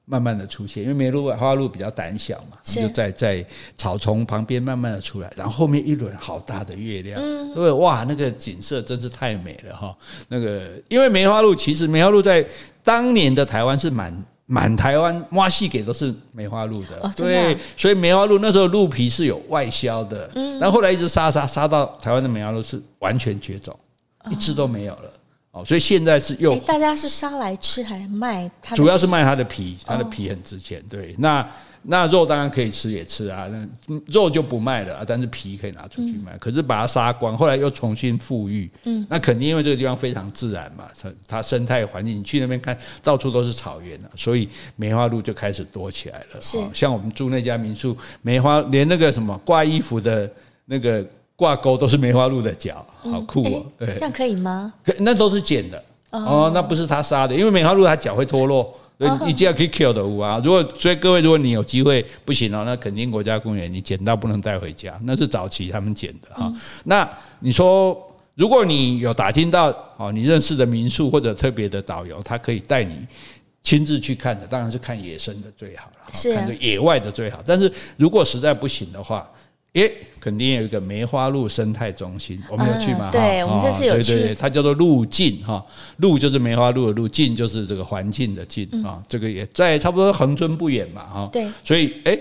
[0.05, 3.45] 慢慢的出现，因为梅花鹿比较胆小嘛，就在在
[3.77, 9.95] 草丛旁边慢慢的出来，然后后面一轮好大的月亮，嗯，对，哇，那个景色真是太美了哈。
[10.27, 12.45] 那个因为梅花鹿其实梅花鹿在
[12.83, 14.23] 当年的台湾是满。
[14.47, 23.73] 满台湾挖细给都是梅花鹿的，哦、对，所以梅花鹿那时候鹿皮是有外销的，嗯，但后来一直杀杀杀到台湾的梅花鹿是完全绝种，
[24.29, 25.09] 一只都没有了。
[25.51, 28.49] 哦，所以现在是用大家是杀来吃还是卖？
[28.73, 30.81] 主要是卖它的皮，它的皮很值钱。
[30.89, 31.45] 对，那
[31.81, 36.37] 那肉当然可以吃也吃啊，那肉就不卖了啊，但是皮可以拿出去卖。
[36.37, 46.39] 可是把它杀光，后来又重新复育，嗯，那肯定因为这个地方非常自然嘛，它它生态环境，你去那边看到处都是草原了，所以梅花鹿就开始多起来了。
[46.39, 50.31] 是，像我们住那家民宿，梅花连那个什么挂衣服的
[50.63, 51.05] 那个。
[51.41, 53.65] 挂钩都是梅花鹿的脚，好酷哦！
[53.79, 54.71] 对，这样可以吗？
[54.85, 60.39] 可那都是捡的哦，那不是他杀的，因为梅花鹿它脚会脱落，所以你这样可以 kill 的物啊。
[60.43, 66.53] 如果所以各位，如果你有机会不行哦，那肯定国家公园你捡到不能带回家，那是早期他们捡的哈。
[66.83, 67.99] 那你说，
[68.35, 72.99] 如果你有打听到哦，你认识的民宿或者特别的导游，他可以带你
[73.63, 77.39] 亲自去看的，当然是看野生的最好了，是看野外的最好。
[77.43, 79.27] 但是如果实在不行的话，
[79.73, 83.09] 诶，肯定有一个梅花鹿生态中心，我们有去吗？
[83.09, 84.13] 嗯、对，我们这次有去。
[84.15, 85.65] 对对，它叫做鹿境哈，
[85.97, 88.99] 鹿就是梅花鹿的鹿，境就是这个环境的境啊。
[88.99, 91.29] 嗯、这个也在差不多恒春不远嘛哈。
[91.31, 92.19] 对，所以诶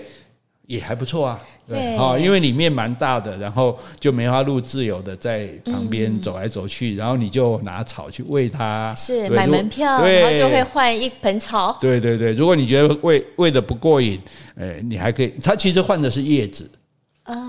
[0.65, 1.37] 也还不错啊。
[1.67, 8.95] 对，啊，因为里面蛮大的，然后就梅花鹿自由的在旁边走来走去，然后你就拿草去喂它。
[8.95, 11.77] 是买门票，然后就会换一盆草。
[11.81, 14.17] 对对对，如果你觉得喂喂的不过瘾，
[14.55, 16.69] 诶，你还可以，它其实换的是叶子。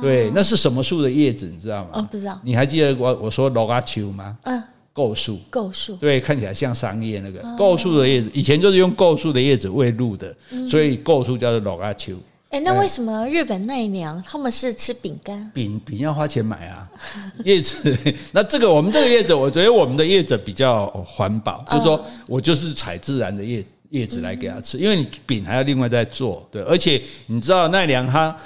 [0.00, 1.90] 对，那是什么树的叶子，你知道吗？
[1.94, 2.38] 哦，不知道。
[2.44, 4.36] 你还记得我我说罗阿秋吗？
[4.42, 5.40] 嗯，构树。
[5.50, 5.96] 构树。
[5.96, 10.34] 对，看起来像桑叶那个构树的叶子，以前就是用构树的叶子喂鹿的，
[10.70, 12.14] 所以构树叫做罗阿秋。
[12.50, 15.50] 哎，那为什么日本奈良他们是吃饼干？
[15.54, 16.86] 饼饼要花钱买啊，
[17.42, 17.96] 叶子。
[18.30, 26.46] 那这个我们这个叶子，我觉得我们的叶子比较环保，就是说我就是采自然的叶叶子来给他吃，因为你饼还要另外再做。
[26.52, 28.36] 对，而且你知道奈良它。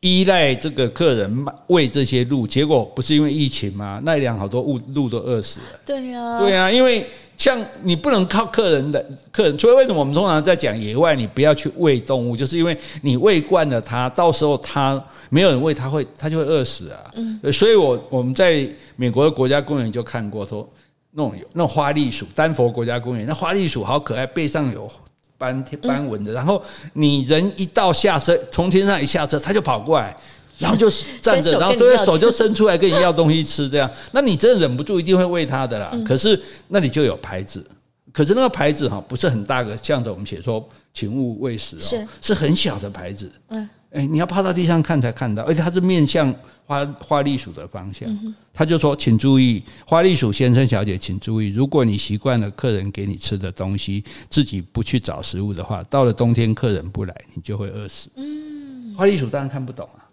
[0.00, 4.00] 依赖这个客人喂这些鹿，结果不是因为疫情吗？
[4.02, 5.80] 奈良好多鹿鹿都饿死了。
[5.84, 17.10] 对呀，对呀，因为像你不能靠客人的客人，所以为什么我们通常在讲野外，你不要去喂动物，就是因为你喂惯了它，到时候它没有人喂，它会它就会饿死啊。
[17.16, 20.66] 嗯，所以我我们在美国的国家公园就看过，说
[21.12, 24.90] 那种有那种花栗鼠，丹佛国家公园那花栗鼠好可爱，背上有。
[25.40, 30.14] 斑斑纹的，然后你人一到下车，从天上一下车，它就跑过来，
[30.58, 35.90] 然后就是站着，然后对手就伸出来跟你要东西吃，这样，那你真的忍不住一定会喂它的啦。
[36.06, 37.64] 可是那里就有牌子，
[38.12, 42.06] 可是那个牌子哈不是很大个，向着我们写说“请勿喂食”哦，是。
[42.20, 43.32] 是很小的牌子。
[43.48, 46.34] 嗯，哎，你要趴到地上看才看到，而且它是面向。
[46.70, 48.08] 花花栗鼠的方向，
[48.54, 60.06] 他就说：“请注意，花栗鼠先生、小姐，请注意，如果你习惯了客人给你吃的东西，自己不去找食物的话，到了冬天客人不来，你就会饿死。”嗯，花栗鼠当然看不懂啊，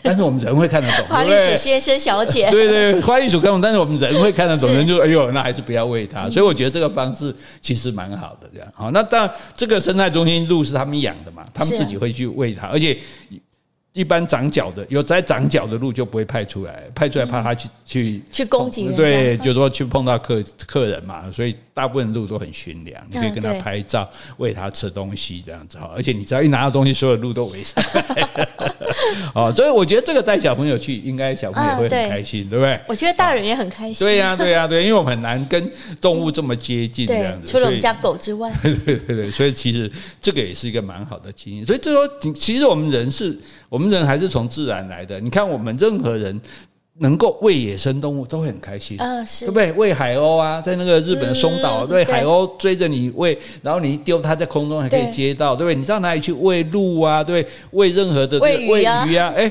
[0.04, 1.06] 但是我们人会看得懂。
[1.08, 6.28] 花栗鼠先生、小姐，对对，花栗鼠看不懂，但是我们人会看得懂，人 就哎呦，那还是不要喂它。
[6.28, 8.90] 所以我觉得这个方式其实蛮好的，这样好。
[8.90, 12.96] 那当然，这个生态中心鹿是他们养的嘛，他们自己会去喂它，而且。
[13.92, 27.82] 一般长脚的有在长脚的鹿就不会派出来，派出来怕他去去去攻击，对，就是说去碰到客客人嘛，所以大部分鹿都很驯良，你可以跟他拍照，喂他吃东西这样子哈，而且你只要一拿到东西，所有鹿都围上
[28.14, 28.46] 来，
[29.34, 32.80] 哦，所以我觉得这个带小朋友去，应该小朋友会很开心，对不对？
[32.86, 35.68] 我觉得大人也很开心，对呀，对呀，对，因为我们很难跟
[36.00, 43.36] 动物这么接近这样子，除了我们家狗之外， 对对对，所以其实这个也是一个蛮好的经验，所以这说其实我们人是。
[43.70, 45.18] 我们人还是从自然来的。
[45.18, 46.40] 你看，我们任何人
[46.98, 49.72] 能够喂野生动物都会很开心，啊，是，对不对？
[49.72, 55.74] 喂海鸥啊，在那个日本的松岛，对，海鸥追着你喂，然后你一丢它在空中还可以接到，对不对？
[55.74, 57.24] 你到哪里去喂鹿啊？
[57.24, 59.50] 对，喂任何的喂鱼啊，哎。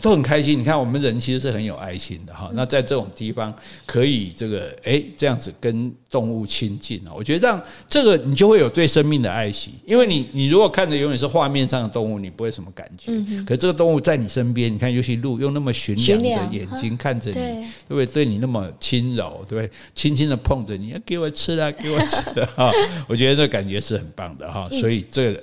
[0.00, 2.50] 都很开心，你看我们人其实是很有爱心的哈。
[2.54, 3.54] 那在这种地方
[3.86, 13.12] 可以这个诶这样子跟动物亲近啊，我觉得这样这个你就会有对生命的爱惜，因为你你如果看着永远是画面上的动物，你不会什么感觉。
[13.44, 18.06] 可这个动物在你身边，你看尤其鹿用那么驯良的眼睛看着你，对不对？
[18.06, 19.70] 对你那么轻柔，对不对？
[19.94, 22.70] 轻轻的碰着你，要给我吃啊，给我吃的哈。
[23.08, 24.68] 我觉得这感觉是很棒的哈。
[24.70, 25.42] 所以这个。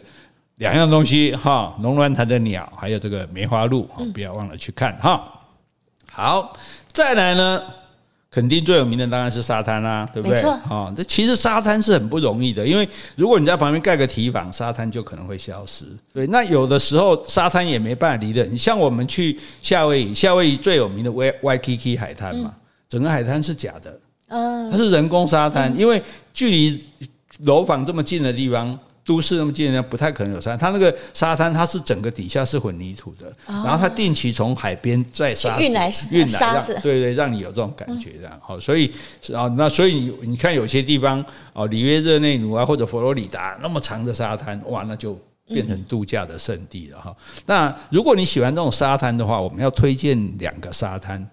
[0.58, 5.24] 两样东西哈，龙銮潭的鸟，还有这个梅花鹿，不要忘了去看哈。
[6.12, 6.54] 好，
[6.92, 7.62] 再来呢。
[8.30, 10.40] 肯定最有名的当然是沙滩啦，对不对？
[10.42, 15.86] 啊、哦，这其实沙滩是很不容易的，因为如果你在旁边盖个堤防，沙滩就可能会消失。
[16.14, 18.44] 对，那有的时候沙滩也没办法离的。
[18.44, 18.56] 你。
[18.56, 22.54] 像我们去夏威夷，夏威夷最有名的 Waikiki 海滩嘛，
[22.88, 26.88] 整个海滩是假的，嗯，它是人工沙滩，因为距离
[27.40, 28.78] 楼房这么近的地方。
[29.08, 30.60] 都市那么近，不太可能有沙滩。
[30.60, 38.30] 它那个沙滩，它是整个底下是混凝土的，然后它定期从海边再沙运来运 来沙子，对对，让你有这种感觉的。
[38.44, 38.92] 好，所以
[39.34, 47.16] 啊，那所以你你看有些地方哦，里约热内卢啊，或者佛罗里达那么长的沙滩，哇，那就变成度假的圣地了哈。
[47.46, 51.26] 那如果你喜欢这种沙滩的话，我们要推荐两个沙滩，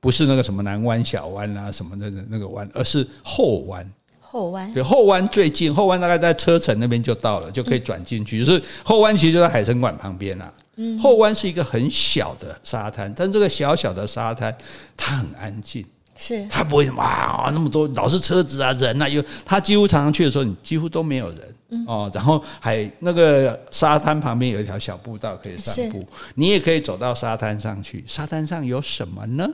[0.00, 3.86] 不是那个什么南湾、小湾啊什么的那个湾，而是后湾。
[4.32, 8.38] 后湾对，后湾最近，后湾大概在车城那边就到了，就可以转进去。
[8.38, 10.52] 就是后湾其实就在海神馆旁边啊。
[10.76, 14.56] 嗯，后湾是一个很小的沙滩，但这个小小的沙滩
[14.96, 15.84] 它很安静，
[16.16, 22.08] 是它不会什么啊那么多老是车子啊人啊，又它几乎常常去的时候你几乎都没有人哦。
[22.14, 28.04] 然后还那个沙滩旁边有一条小步道可以散步，你也可以走到沙滩上去。
[28.06, 29.50] 沙滩上有什么呢？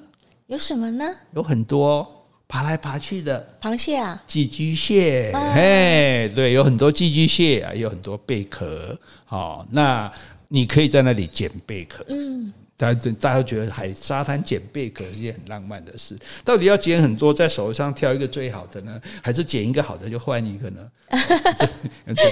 [0.48, 1.06] 有什么呢？
[1.32, 2.06] 有很多。
[2.48, 10.11] 爬来爬去的螃蟹啊，寄居蟹，嘿，对，有很多寄居蟹啊，有很多贝壳，好，那
[10.48, 20.88] 你可以在那里捡贝壳，嗯，大家大家觉得海沙滩捡贝壳是件很浪漫的事，到底要捡很多，在手上挑一个最好的呢，还是捡一个好的就换一个呢？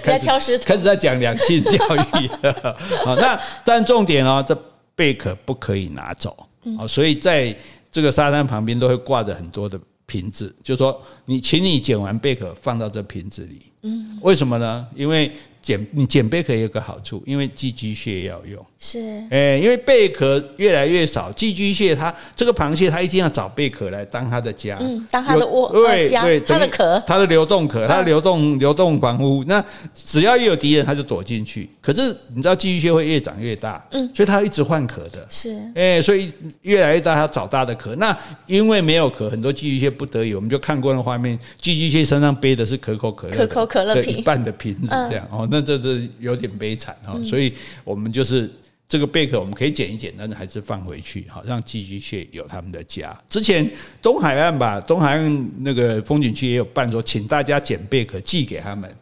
[0.04, 4.56] 开始开始在讲两性教育了， 好，那但重点哦，这
[4.94, 6.48] 贝壳不可以拿走，
[6.78, 7.54] 好，所以在
[7.90, 9.76] 这个沙滩旁边都会挂着很多的。
[10.06, 13.62] 瓶子，就说你，请你捡完贝壳放到这瓶子里。
[13.82, 14.86] 嗯，为什么呢？
[14.94, 15.30] 因为。
[15.64, 19.00] 捡你捡贝壳也有个好处，因为寄居蟹要用是
[19.30, 29.42] 诶，因为贝壳越来越少，寄居蟹它这个螃蟹它一定要找贝壳来当它的家，嗯，当它的窝，对对，它的壳，它的流动壳，它的流动流动房屋。
[29.44, 31.70] 那只要一有敌人，它就躲进去。
[31.80, 37.96] 可是你知道寄居蟹会越长越大，嗯，所以它一直换壳的，是诶，所以越来越大，它找大的壳。
[37.96, 38.14] 那
[38.46, 45.48] 因为没有壳，很多寄居蟹不得已，我们就看过那画面，寄居蟹身上背的是可口可乐，可口可乐瓶，一半的瓶子这样哦。
[45.54, 47.52] 那这这有点悲惨哈，所以
[47.84, 48.50] 我们就是
[48.88, 53.16] 这个贝壳，我们可以捡一捡，但是还是放回去，好让寄居蟹有他们的家。
[53.28, 53.70] 之前
[54.02, 58.92] 东海岸吧，东海岸那个风景区也有办说，请大家捡贝壳寄给他们，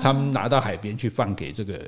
[0.00, 1.78] 他们拿到海边去放给这个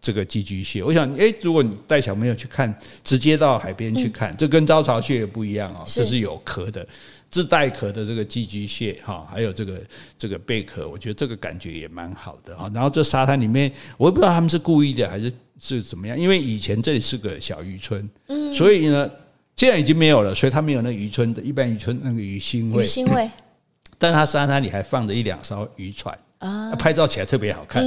[0.00, 0.82] 这个寄居蟹。
[0.82, 6.86] 我想，诶，如果你带小朋友去看，直接到海边去看，这跟招潮蟹也不一样哦，这是有壳的。
[7.30, 9.82] 自带壳的这个寄居蟹哈，还有这个
[10.16, 12.70] 这个贝壳，我觉得这个感觉也蛮好的啊。
[12.72, 19.10] 然后这沙滩里面，我也不知道他们是故意的还是是怎么样，因为以前这里是个小渔村，嗯，所以呢，
[19.56, 23.30] 现在已经没有了，所以它没有那渔村的一般渔村那个鱼腥味，鱼腥味，
[23.98, 26.16] 但它沙滩里还放着一两艘渔船。
[26.38, 27.82] 啊，拍照起来特别好看，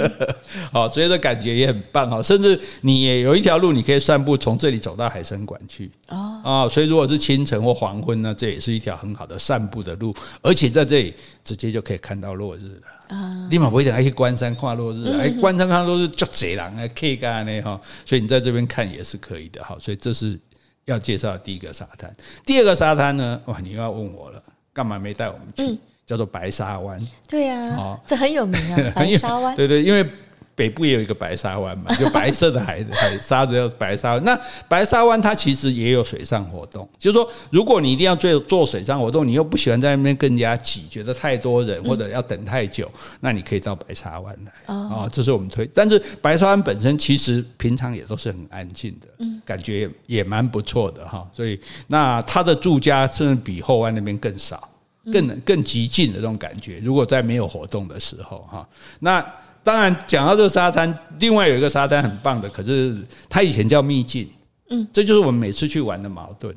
[0.70, 2.22] 好，所以这感觉也很棒哈。
[2.22, 6.68] 甚至你也有一条路，你可以散步从这里走到海生馆去啊。
[6.68, 13.48] 所以如果是清晨或黄昏呢，这也是一条很好的散步的路，而且在这里直接就可以看到落日了啊。
[13.50, 17.80] 立马不会等去关山看落日，哎，关山看落日就贼人哎，可以干呢哈。
[18.04, 19.74] 所以你在这边看也是可以的哈。
[19.80, 20.38] 所以这是
[20.84, 22.12] 要介绍的第一个沙滩，
[22.44, 24.42] 第二个沙滩呢，哇，你又要问我了，
[24.74, 25.78] 干嘛没带我们去？
[26.08, 30.02] 叫做白沙湾，对呀、啊，哦，这很有名啊， 白沙湾，对对，因为
[30.54, 34.24] 北部也有一个白沙湾嘛，就白色的海海沙子叫白沙湾。
[34.24, 42.90] 那白沙湾它其实也有水上活动，就是说，如果你一定要做做水上活动，你又不喜欢在那边更加挤，觉得太多人或者要等太久，
[43.20, 45.68] 那你可以到白沙湾来啊，这是我们推。
[45.74, 51.28] 但是白沙湾本身其实平常也都是很安静的，嗯，感觉也蛮不错的哈。
[51.32, 54.66] 所以那它的住家甚至比后湾那边更少。
[55.12, 58.68] 更更极尽的这种感觉，如果在没有活动的时候哈，
[59.00, 59.24] 那
[59.62, 62.96] 当然讲到这个沙滩，另外有一个沙滩很棒的，可是
[63.28, 64.28] 它以前叫秘境，
[64.70, 66.54] 嗯，这就是我们每次去玩的矛盾。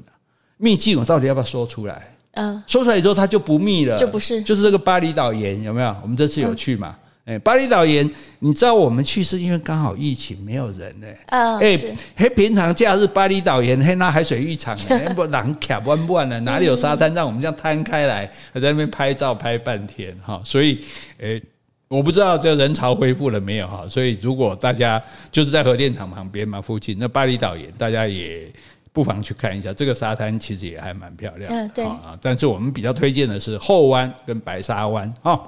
[0.57, 2.15] 秘境我到底要不要说出来？
[2.33, 5.95] 嗯，说出来之后它就不秘了，就不是，就是这个巴厘岛盐有没有？
[6.01, 6.95] 我们这次有去嘛？
[7.31, 11.07] 哎，巴厘岛盐，你知道我们去是因为刚好疫情没有人呢。
[11.27, 11.79] 啊，哎，
[12.17, 20.41] 嘿，平常假日巴厘岛盐，嘿，那海水浴场呢， 不人卡弯弯的，哪里有沙滩让我们这样摊开来，在那边拍照拍半天哈。
[20.43, 20.83] 所以，
[21.21, 21.41] 哎，
[21.87, 23.85] 我不知道这人潮恢复了没有哈。
[23.89, 25.01] 所以，如果大家
[25.31, 28.51] 就是在核电厂旁边嘛，附近那巴厘岛盐，大家也
[28.91, 29.71] 不妨去看一下。
[29.71, 31.49] 这个沙滩其实也还蛮漂亮。
[31.49, 32.19] 嗯，对啊。
[32.21, 35.41] 但是我们比较推荐的是后湾跟白沙湾哈。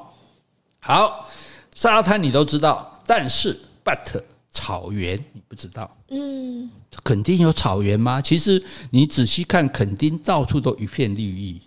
[0.79, 1.29] 好。
[1.75, 4.21] 沙滩你都知道，但是 but
[4.51, 5.89] 草原，你不知道？
[6.09, 6.69] 嗯，
[7.03, 8.21] 肯定有草原吗？
[8.21, 11.61] 其实你仔细看，垦丁到处都一片绿意。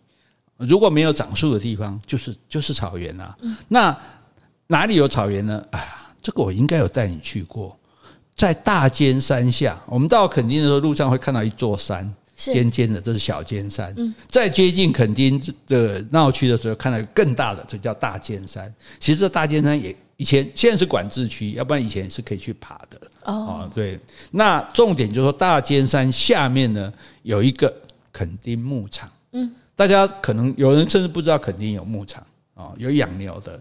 [0.56, 3.36] 如果没有长树的地方，就是就是草原啊。
[3.68, 3.94] 那
[4.68, 5.62] 哪里有草原呢？
[5.70, 7.78] 啊，这个我应该有带你去过，
[8.34, 9.78] 在大尖山下。
[9.86, 13.92] 我们到垦丁的时候，路上会看到一座山，尖尖的，这是小尖山。
[13.96, 18.72] 嗯，再接近垦丁的闹区的时候，看到更大的，这叫大尖山。
[19.00, 23.00] 其实这大尖山也以前现在是管制区，要不然以前是可以去爬的。
[23.24, 23.98] 哦，对。
[24.30, 27.72] 那重点就是说，大尖山下面呢有一个
[28.12, 29.10] 垦丁牧场。
[29.32, 29.50] 嗯。
[29.74, 32.24] 大家可能有人甚至不知道垦丁有牧场
[32.54, 33.60] 啊，有养牛的。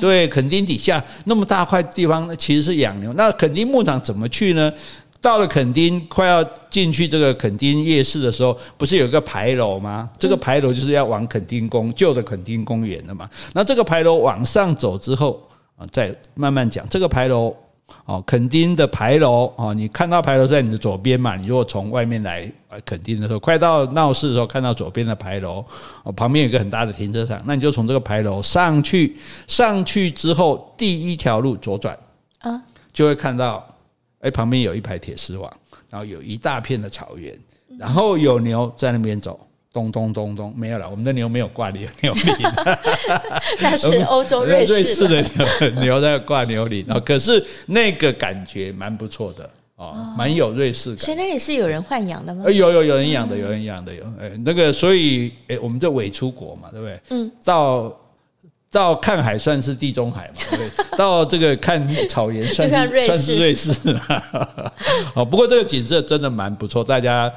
[0.00, 3.12] 对，垦丁底下那么大块地方，那其实是养牛。
[3.12, 4.72] 那垦丁牧场怎么去呢？
[5.20, 10.08] 到了垦丁快要进去这个垦丁夜市的时候，不是有一个牌楼吗？
[10.18, 13.28] 这个牌楼就是要往垦丁宫旧的垦丁公园的嘛。
[13.52, 15.42] 那这个牌楼往上走之后
[15.76, 17.54] 啊，再慢慢讲这个牌楼。
[18.04, 21.36] 哦，垦丁的牌楼哦，你看到牌楼在你的左边嘛？
[21.36, 22.50] 你如果从外面来
[22.84, 25.64] 垦丁的时候，快到闹市的时候，看到左边的牌楼，
[26.02, 29.16] 哦，旁边有一个很大的停车场，那你就从这个牌楼上去，
[29.46, 31.98] 上去之后第一条路左转
[32.40, 32.62] 啊，
[32.92, 33.66] 就会看到，
[34.20, 35.52] 哎，旁边有一排铁丝网，
[35.90, 37.38] 然后有一大片的草原，
[37.78, 39.38] 然后有牛在那边走。
[39.70, 42.24] 咚咚咚咚，没有了，我们的牛没有挂牛牛铃，
[43.60, 45.20] 那是欧洲瑞士， 的
[45.72, 50.98] 牛牛在挂牛铃，可是那个感觉蛮不错的哦，蛮有瑞士感。
[50.98, 52.44] 现在也是有人豢养的吗？
[52.50, 57.00] 有有有人养的，有人养的有，哎，那个所以哎，我们这伪出国嘛，对不对？
[57.10, 57.94] 嗯，到。
[58.70, 60.40] 到看海算是地中海嘛？
[60.56, 63.72] 对，到这个看草原算是算是瑞士。
[65.14, 67.32] 哦，不过这个景色真的蛮不错，大家，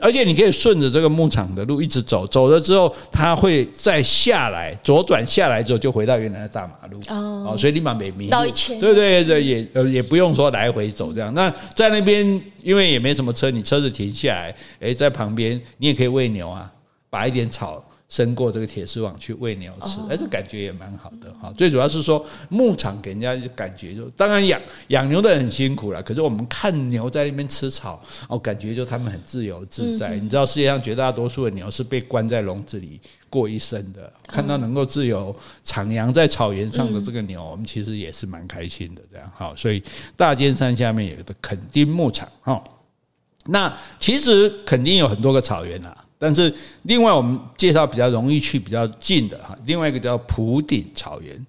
[0.00, 7.00] 而且你可以顺着这个牧场的路一直走，走了之后，它会再下来，左转下来之后就回到原来的大马路。
[7.08, 8.30] 哦，所以立马没迷路。
[8.32, 8.80] 绕一圈。
[8.80, 11.32] 对对对，也呃也不用说来回走这样。
[11.32, 12.26] 那在那边
[12.62, 16.68] 因为也没什么车，你车子停下来，诶，在旁边你也可以喂牛啊，
[17.08, 17.82] 拔一点草。
[18.12, 21.50] 伸过这个铁丝网去喂牛吃，哎，这感觉也蛮好的哈。
[21.56, 30.14] 最主要是说牧场给人家感觉就，当然养养牛的很辛苦了，可是我们看牛在那边吃草，哦，感觉就他们很自由自在。
[30.16, 33.00] 你知道世界上绝大多数的牛是被关在笼子里
[33.30, 35.34] 过一生的，看到能够自由
[35.64, 39.00] 徜徉在草原上的这个牛，我们其实也是蛮开心的。
[39.10, 39.82] 这样哈，所以
[40.14, 42.62] 大尖山下面有一个垦丁牧场哈。
[43.46, 45.96] 那其实垦丁有很多个草原啊。
[46.22, 51.44] 但是另外，我们介绍比较容易去、比较近的哈，另外一个叫普顶草原，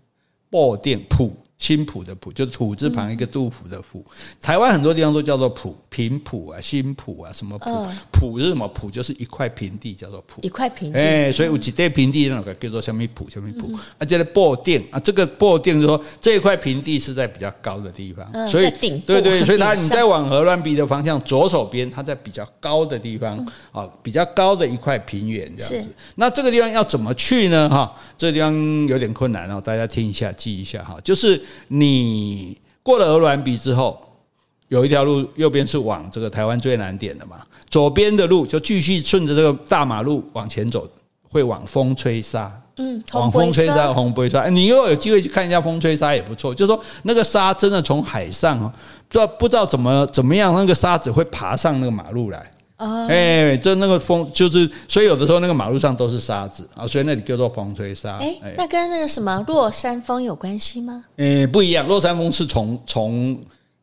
[0.50, 1.32] 布顶普。
[1.64, 4.06] 新埔的埔就是土字旁一个杜甫的甫，
[4.42, 7.88] 台湾很多地方都叫做埔，平埔啊、新埔啊，什么埔？
[8.12, 8.68] 埔是什么？
[8.68, 10.42] 埔就是一块平地，叫做埔。
[10.42, 11.00] 一块平地。
[11.00, 13.30] 哎，所以有几块平地那个叫做什么埔？
[13.30, 13.72] 什么埔？
[13.98, 18.70] 啊，这个布顶啊，这个布顶就是说这一块平地是在比较高的地方，所以
[19.06, 23.38] 对对，所以它 你在往鹅銮鼻的方向左手边，它在比较高的地方
[23.72, 25.90] 啊，比较高的一块平原这样子。
[26.16, 27.70] 那这个地方要怎么去呢？
[27.70, 28.54] 哈，这个地方
[28.90, 31.42] 有点困难哦，大家听一下，记一下哈，就是。
[31.68, 34.00] 你过了鹅銮鼻之后，
[34.68, 37.38] 有一条路，右边是往这个台湾最南点的嘛，
[37.70, 40.88] 左边的路就继续顺着这个大马路往前走，
[41.30, 44.48] 会往风吹沙，嗯，往风吹沙，红不会沙。
[44.50, 48.60] 你如果有机会去看一下风吹沙也不错，就是说那个沙真的从海上，
[49.08, 52.52] 不知道不知道怎么怎么样，那个沙子会爬上那个马路来。
[53.08, 58.18] 哎，就那个风，就是所以有的时候那个马路上都是沙子啊，所以那里叫做风吹沙。
[58.18, 61.04] 哎，那跟那个什么落山风有关系吗？
[61.18, 63.40] 哎，不一样，落山风是从从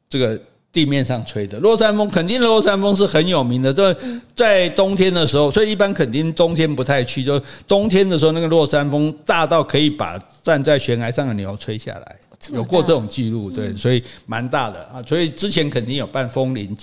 [0.08, 0.40] 这个
[0.72, 1.58] 地面上吹的。
[1.58, 3.96] 落山风肯定落山风是很有名的，这
[4.34, 7.24] 在冬天的时候，所以一般肯定冬天不太去。
[7.24, 12.16] 就冬天的时候，那个落山风大到可以把站在悬崖上的牛吹下来，
[12.52, 15.02] 有过这种记录，对，所以蛮大的啊。
[15.06, 16.76] 所以之前肯定有办风铃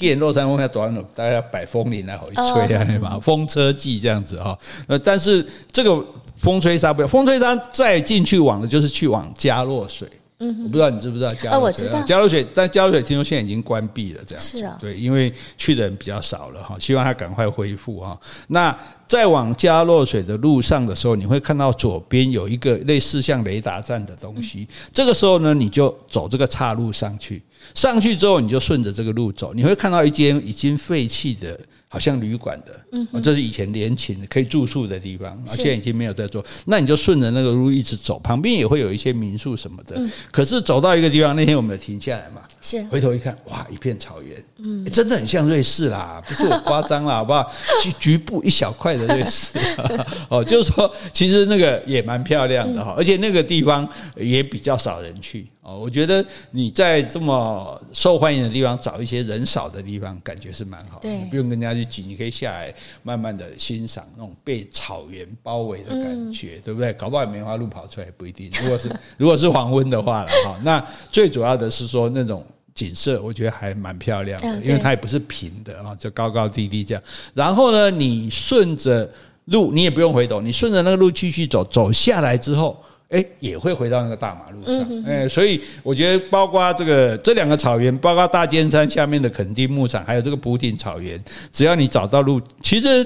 [0.00, 0.12] 祭。
[0.12, 1.04] 一落山风要短了？
[1.14, 4.58] 大家要摆风铃来回吹啊，对吧，风车季这样子哈。
[4.88, 6.04] 呃，但是这个
[6.36, 10.08] 风吹沙不要，风吹沙再进去往的就是去往佳洛水。
[10.40, 11.88] 嗯，我不知道你知不知道佳洛水？
[12.06, 14.58] 佳洛水，但加洛水听说现在已经关闭了，这样子。
[14.58, 18.18] 是啊，对，因为去的人比较少了哈，希望它赶快恢复哈。
[18.48, 18.74] 那
[19.06, 24.66] 在往加洛水的路上的时候，你会看到左边有一个类似像雷达站的东西。
[24.92, 27.42] 这个时候呢，你就走这个岔路上去。
[27.74, 31.60] 上去之后，你就顺着这个路走，你会看到一间已经废弃的，
[31.92, 36.44] 好像旅馆的，嗯，这是以前联勤可以住宿的地方，现在已经没有在做。
[36.66, 40.00] 那你就顺着那个路一直走，旁边也会有一些民宿什么的。
[40.30, 47.50] 可是走到一个地方，那天我们停下来嘛，是回头一看，哇，一片草原，嗯，真的很像瑞士啦，不是我夸张啦，好不好？
[47.82, 49.58] 局局部一小块的瑞士，
[50.30, 55.44] 哦，就是说，其实那个也蛮漂亮的哈，而且那个地方也比较少人去。
[55.70, 61.08] 哦，我觉得你在这么受欢迎的地方找一些人少的地方，感觉是蛮好的。
[61.08, 66.92] 你，不用跟人家去挤，你可以下来慢慢的欣赏那种被草原包围的感觉，嗯、对不对？
[66.94, 68.50] 搞不好梅花鹿跑出来也不一定。
[68.62, 72.44] 如果是如果是黄昏的话了哈，那最主要的是说那种
[72.74, 77.02] 景色，我觉得还蛮漂亮的，因为它也不是平的啊，就高高低低这样。
[77.32, 79.08] 然后呢，你顺着
[79.44, 82.82] 路，你也不用回头，你顺着那个路继续走，走下来之后。
[83.10, 85.04] 哎，也会回到那个大马路上。
[85.04, 93.04] 哎，所以我觉得，包括这个这两个草原，包括大尖山下面的垦丁牧场，还有这个埔顶草原，只要你找到路，其实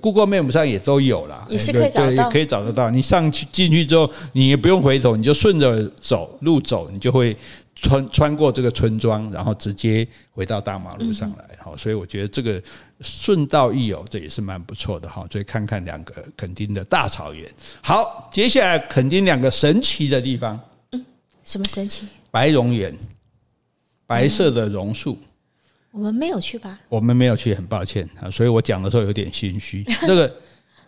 [0.00, 2.90] ，Google Map 上也都有啦，也是可以找到，也可以找得到。
[2.90, 7.36] 你上去进去之后，你也不用回头，你就顺着走路走，你就会。
[7.82, 12.62] 穿穿过这个村庄，然后直接回到大马路上来，哈，所以我觉得这个
[13.00, 15.26] 顺道一游，这也是蛮不错的哈。
[15.30, 17.50] 所以看看两个垦丁的大草原。
[17.82, 20.58] 好，接下来垦丁两个神奇的地方，
[20.92, 21.04] 嗯，
[21.42, 22.06] 什么神奇？
[22.30, 22.96] 白榕园，
[24.06, 25.18] 白色的榕树，
[25.90, 26.78] 我们没有去吧？
[26.88, 29.84] 我们没有去，很抱歉啊，所以我讲的时候有点心虚。
[30.06, 30.32] 这个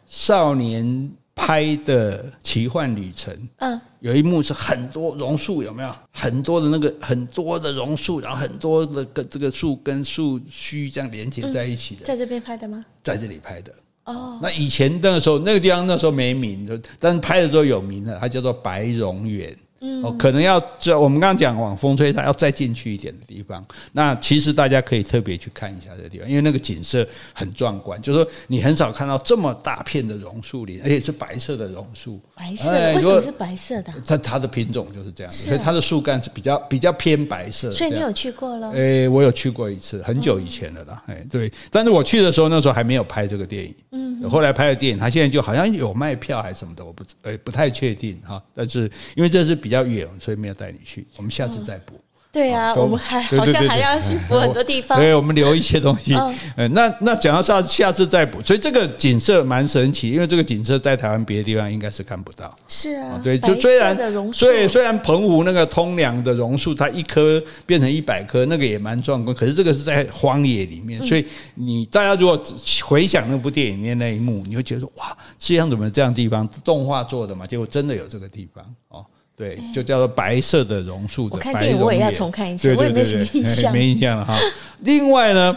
[0.09, 1.11] 少年。
[1.35, 12.85] 拍的奇幻旅程，嗯，有一幕是很多榕树，有没有很多的那个很多的榕树，然后很多的跟这个树跟树须这样连接在一起的，在这边拍的吗？
[13.03, 13.74] 在这里拍的
[14.05, 14.39] 哦。
[14.41, 16.66] 那以前那个时候那个地方那时候没名，
[16.99, 19.55] 但是拍的时候有名了，它叫做白榕园。
[20.03, 23.64] 哦，可能要这我们刚刚讲往风吹，它要再进去一点的地方。
[23.93, 28.01] 那其实大家可以特别去看一下这个地方，因为那个景色很壮观。
[28.03, 32.20] 就是说，你很少看到这么大片的榕树林，而且是白色的榕树。
[32.35, 32.95] 白色的？
[32.95, 33.93] 为什么是白色的？
[34.07, 37.70] 它它的品种就是这样子，所以它的树干是比较比较偏白色。
[37.70, 38.72] 所以你有去过了？
[38.72, 41.03] 哎，我有去过一次，很久以前了啦。
[41.07, 43.74] 哎，对，但是我去的时候，那时候还没有拍这个电影。
[43.93, 48.43] 嗯，后来拍的电影，它现在就好像有卖票还是什么的，我不哎不太确定哈。
[48.55, 50.55] 但是因为这是比较远，所以没有。
[50.55, 51.95] 带你去，我们下次再补。
[52.31, 54.99] 对啊，我们还好像还要去补很多地方。
[54.99, 56.14] 对，我们留一些东西。
[56.57, 62.57] 嗯， 那那讲到下下次再补，所以这个景色蛮神奇，因为这个景色在台湾别的地方应该是看不到。
[62.68, 63.97] 是啊，对，就虽然
[64.33, 69.37] 所以虽然澎湖那个通梁的榕树，它一棵变成一百棵，那个也蛮壮观。
[69.37, 72.41] 可是这个是在荒野里面，所以你大家如果
[72.85, 76.49] 回想那部电影里面那一幕，你会觉得说哇，世界上怎么这样的地方？
[76.64, 79.05] 动画做的嘛，结果真的有这个地方哦。
[79.37, 81.39] 对，就叫做白色的榕树的白榕。
[81.39, 84.39] 我看电影我也要重看一次，对对对对，我也没什么印象，没印象了哈。
[84.80, 85.57] 另外呢，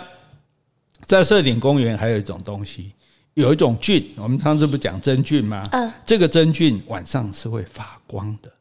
[1.03, 2.91] 在社顶公园还有一种东西，
[3.35, 5.63] 有一种菌，我们上次不讲真菌吗？
[5.71, 8.51] 嗯，这个真菌晚上是会发光的，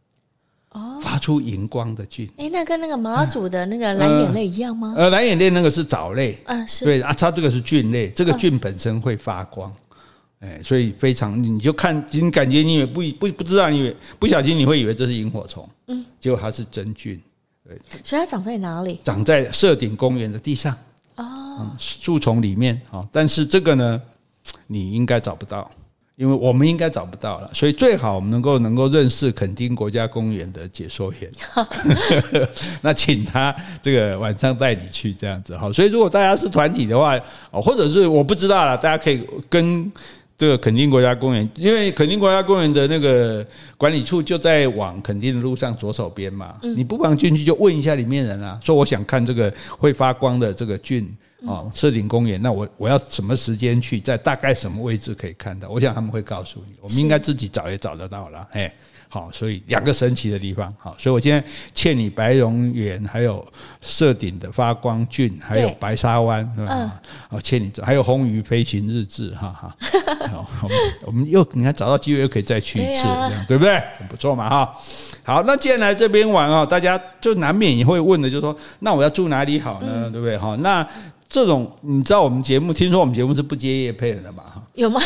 [0.72, 2.30] 哦，发出荧光的菌。
[2.36, 4.92] 哎，那跟那个马祖的那个蓝眼泪一样吗？
[4.96, 9.72] 呃，蓝眼泪那个是藻类，嗯，是对啊，它这个是菌类，这个菌本身会发光。
[10.46, 17.20] 哎，所以非常，你就看，你感觉你以为不不不知道，你以为不小心你会以为这是萤火虫，嗯，结果它是真菌，
[17.66, 17.76] 对。
[18.04, 19.00] 所以它长在哪里？
[19.02, 20.76] 长在社顶公园的地上，
[21.16, 23.04] 哦，树丛里面啊。
[23.10, 24.00] 但是这个呢，
[24.68, 25.68] 你应该找不到，
[26.14, 27.50] 因为我们应该找不到了。
[27.52, 31.30] 所以最好我们能够能够认识垦丁国家公园的解说员，
[32.80, 35.72] 那请他这个晚上带你去这样子哈。
[35.72, 37.18] 所以如果大家是团体的话，
[37.50, 39.90] 哦，或者是我不知道了，大家可以跟。
[40.38, 51.08] 这个垦丁国家公园，因为垦丁国家公园的那个管理处就在往垦丁的路上左手边嘛，你不妨进去就问一下里面人啊，说我想看这个会发光的这个菌
[51.46, 55.68] 啊，社顶公园，那我我要什么时间去，在大概什么位置可以看到？
[55.68, 58.72] 我想他们会告诉你，我们应该自己找也找得到了，哎。
[59.08, 61.42] 好，所以两个神奇的地方，好，所以我今天
[61.74, 63.46] 欠你白榕园，还有
[63.80, 67.00] 射顶的发光菌，还有白沙湾，是吧？
[67.30, 69.76] 哦，欠你，还有红鱼飞行日志，哈哈。
[70.28, 73.82] 好，我们我们又你看找到机会又可以再去一次，这样对不对？
[73.98, 74.74] 很不错嘛，哈。
[75.24, 80.10] 好，那既然来这边玩哦，大家就难免也会问的，就是说，那我要住哪里好呢？
[80.10, 80.36] 对不对？
[80.36, 80.86] 哈，那
[81.28, 84.44] 这种你知道我们节目，听说我们节目是不接业配的嘛？
[84.74, 85.00] 有吗？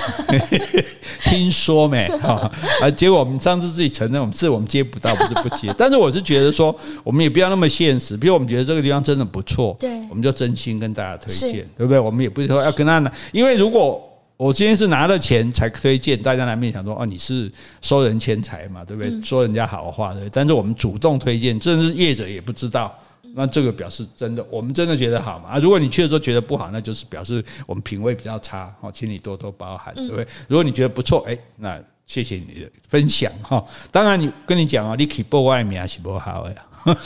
[1.24, 2.50] 听说没哈
[2.82, 2.90] 啊？
[2.90, 5.72] 结果我们上次自己承认，我们是我们接不到，不是不接。
[5.78, 8.16] 但是我是觉得说，我们也不要那么现实。
[8.16, 12.00] 比如我们觉得这个地方真的不错，对，我们就真心跟大家推荐，对不对？
[12.00, 14.02] 我们也不是说要跟他拿，因为如果
[14.36, 17.48] 我今天是拿了钱才推荐，大家难免想说哦，你是
[17.80, 19.22] 收人钱财嘛，对不对？
[19.22, 20.28] 说人家好话对。
[20.32, 22.92] 但是我们主动推荐，甚至是业者也不知道。
[23.34, 25.58] 那这个表示真的，我们真的觉得好嘛？
[25.58, 30.26] 如果你去的时候觉得不好，那就是表示我们品味比较差，好，请你多多包涵，对不对？
[30.48, 33.64] 如果你觉得不错，哎，那谢谢你的分享哈。
[33.92, 36.54] 当然，你跟你讲啊，你可以报外面还是不好呀？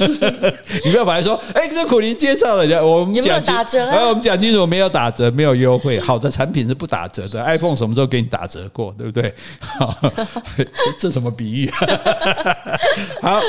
[0.84, 7.42] 你不要把它说，哎，这苦林介绍的，我们讲打折，哎，我们讲清楚，没有打折，没有优惠，好的产品是不打折的。
[7.44, 8.94] iPhone 什么时候给你打折过？
[8.96, 9.34] 对不对？
[9.60, 9.94] 好，
[10.98, 11.70] 这什么比喻？
[13.20, 13.40] 好。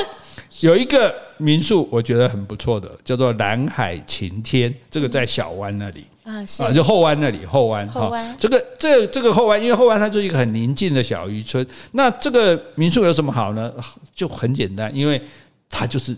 [0.60, 11.66] 有一个民宿我觉得很不错的，叫做蓝海晴天，这个在小湾那里啊，是啊，就后湾那里后湾后湾这个这个、这个后湾，因为后湾它就是一个很宁静的小渔村。
[11.92, 13.72] 那这个民宿有什么好呢？
[14.14, 15.20] 就很简单，因为
[15.68, 16.16] 它就是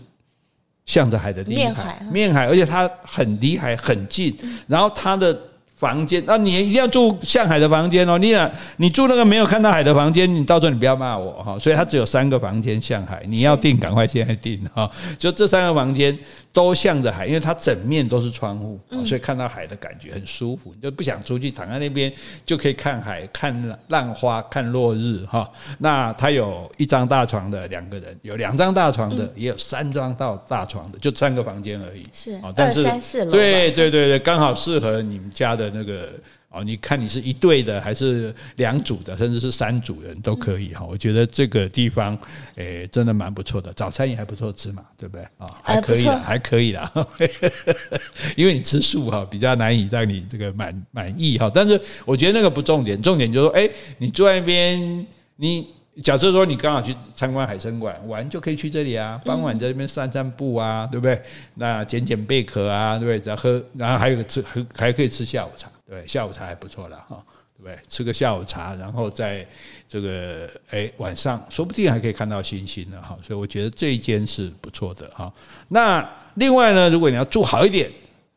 [0.85, 4.37] 向着海的地方，面海，面海，而且它很离海很近，
[4.67, 5.37] 然后它的。
[5.79, 8.17] 房间，那你一定要住向海的房间哦。
[8.17, 11.57] 你俩，你住那个没有看到海的房间，你到时候你不要骂我哈。
[11.57, 14.91] 所以它只有三个房间向海，你要订赶快现在订哈。
[15.17, 16.17] 就这三个房间
[16.51, 20.73] 都向着海，因为它整面都是窗户，所以看到海的感觉很舒服。
[20.75, 22.11] 你就不想出去，躺在那边
[22.45, 25.49] 就可以看海、看浪花、看落日哈。
[25.77, 32.03] 那它有一张大床的两个人，有两张大床的，也有三张到大床的，就三个房间而已。
[32.11, 32.83] 是，但是
[33.31, 35.69] 对对对对，刚好适合你们家的。
[35.71, 36.09] 那个
[36.51, 40.83] 哦，你看你是一对的还是两组的，甚至是三组人都可以哈。
[40.83, 42.17] 我觉得这个地方
[42.55, 45.47] 诶，真的蛮不错的，早餐也还不错吃嘛，对不对啊？
[45.63, 46.91] 还可以啦，还可以啦。
[48.35, 51.51] 因为你吃素哈，比较难以让你这个满满意哈。
[51.53, 53.69] 但是我觉得那个不重点，重点就是说，哎，
[53.99, 55.67] 你坐在那边，你
[56.01, 59.21] 假设说你刚好去参观海参馆玩，就可以去这里啊。
[59.23, 61.21] 傍晚在这边散散步啊，对不对？
[61.53, 63.27] 那捡捡贝壳啊，对不对？
[63.27, 64.43] 然后喝，然后还有个吃，
[64.75, 65.69] 还可以吃下午茶。
[65.89, 67.17] 对，下午茶还不错了哈，
[67.57, 67.75] 对不对？
[67.89, 69.43] 吃个下午茶，然后在
[69.87, 73.17] 这个哎晚上，说不定还可以看到星星呢哈。
[73.25, 75.33] 所以我觉得这一间是不错的哈。
[75.69, 77.91] 那另外呢，如果你要住好一点，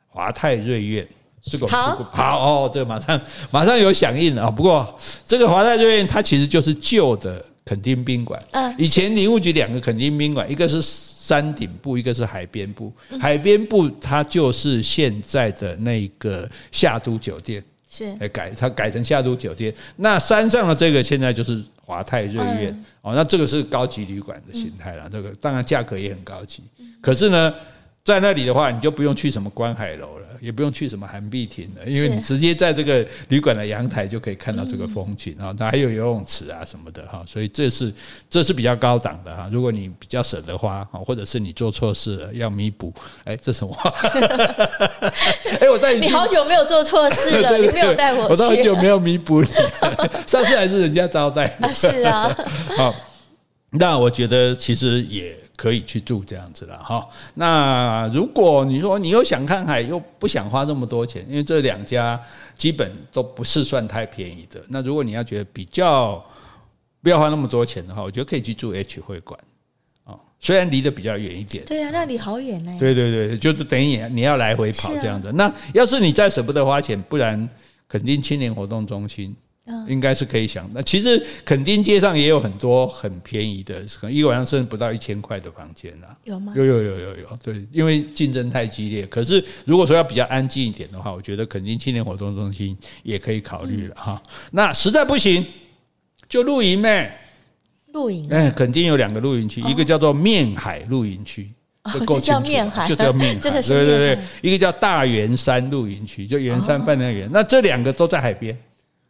[0.08, 1.06] 华泰瑞苑
[1.42, 4.50] 这个好好哦，这个马上马上有响应了啊。
[4.50, 10.80] 不过这个华泰瑞苑它其实就是旧的垦丁宾馆，嗯，以前林务局两个垦丁宾馆，一个是
[11.22, 12.92] 山顶部，一个是海边部。
[13.20, 19.72] 海边部它就是现在的那个夏都酒店，是改它改成夏都酒店。
[19.96, 25.08] 那山上的这个现在就是华泰瑞苑哦，那这个是高级旅馆的形态了。
[25.08, 26.64] 这个当然价格也很高级，
[27.00, 27.54] 可是呢。
[28.04, 37.94] 在那里的话，你就不用去什么观海楼了，也不用去什么涵碧亭了，因为你直接在这个旅馆的阳台就可以看到这个风景啊，它还有游泳池啊什么的哈，所以这是
[38.28, 39.48] 这是比较高档的哈。
[39.52, 42.92] 如果你比较舍得花，或者是你做错事了要弥补，
[43.22, 43.88] 哎，这什么话？
[45.60, 49.48] 哎，我带你，你好久没有做错事了，你没有带我，我都很久没有弥补你，
[50.26, 52.36] 上次还是人家招待的，是啊，
[52.76, 52.92] 好，
[53.70, 55.36] 那我觉得其实也。
[55.56, 57.06] 可以去住这样子了哈。
[57.34, 62.20] 那如果你说你又想看海，又不想花这么多钱，因为这两家
[62.56, 64.62] 基本都不是算太便宜的。
[64.68, 66.24] 那如果你要觉得比较
[67.02, 69.38] 不要花那么多钱的话，我觉得可以去住 H 会馆
[70.04, 70.14] 啊。
[70.40, 72.76] 虽然离得比较远一点，对啊，那里好远呢。
[72.80, 75.30] 对对对，就是等于你你要来回跑这样子。
[75.32, 77.48] 那要是你再舍不得花钱，不然
[77.88, 79.34] 肯定青年活动中心。
[79.86, 86.16] 应该是可以想，那其实垦丁街上也有很多很便宜的，可能一个晚上甚至不到一千块的房间啊。
[86.24, 86.52] 有吗？
[86.56, 89.06] 有有有有有，对，因为竞争太激烈。
[89.06, 94.20] 可是如果说要比较安静一点的话，我觉得垦丁青年活动中心也可以考虑了哈。
[94.50, 95.46] 那实在不行，
[96.28, 97.20] 就露营呗。
[97.92, 98.28] 露营？
[98.30, 101.48] 哎，垦丁有两个露营区，一个叫做面海露营区，
[102.08, 104.18] 就叫面海，就叫面海， 对对对。
[104.40, 107.30] 一个叫大圆山露营区，就圆山饭店圆。
[107.32, 108.58] 那这两个都在海边。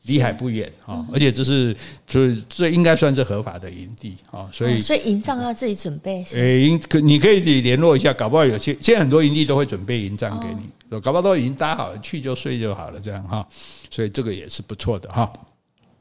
[0.05, 1.77] 离海不远哈，而且这是
[2.07, 6.25] 就是这应该算是合法的营地啊，所以所以营帐要自己准备。
[6.33, 13.47] 诶，营可你可以联络一下，搞不好有些现在很多营地都会准备营帐给你，搞不好都已经搭好了，去就睡就好了这样哈，
[13.91, 15.33] 所以这个也是不错的哈。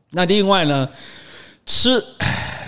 [0.09, 0.89] 那另外呢，
[1.67, 2.03] 吃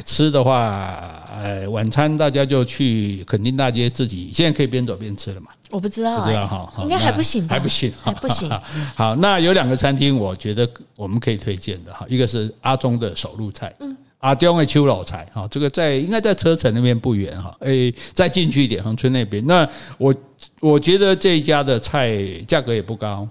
[0.06, 5.48] 吃的话，呃，晚餐大家就去垦丁大街自己，现在可以边走边吃了嘛。
[5.74, 7.56] 我不知道，不知道哈，应该还不行吧？
[7.56, 8.48] 还不行，还不行。
[8.94, 19.44] 好，那有两个餐厅，我觉得我们可以推荐的哈，一个是阿中的手路菜，嗯，阿中的秋老菜哈，这个在应该在车城那边不远哈，诶，再进去一点，恒春那边。
[19.48, 19.68] 那
[19.98, 20.14] 我
[20.60, 23.28] 我觉得这一家的菜价格也不高。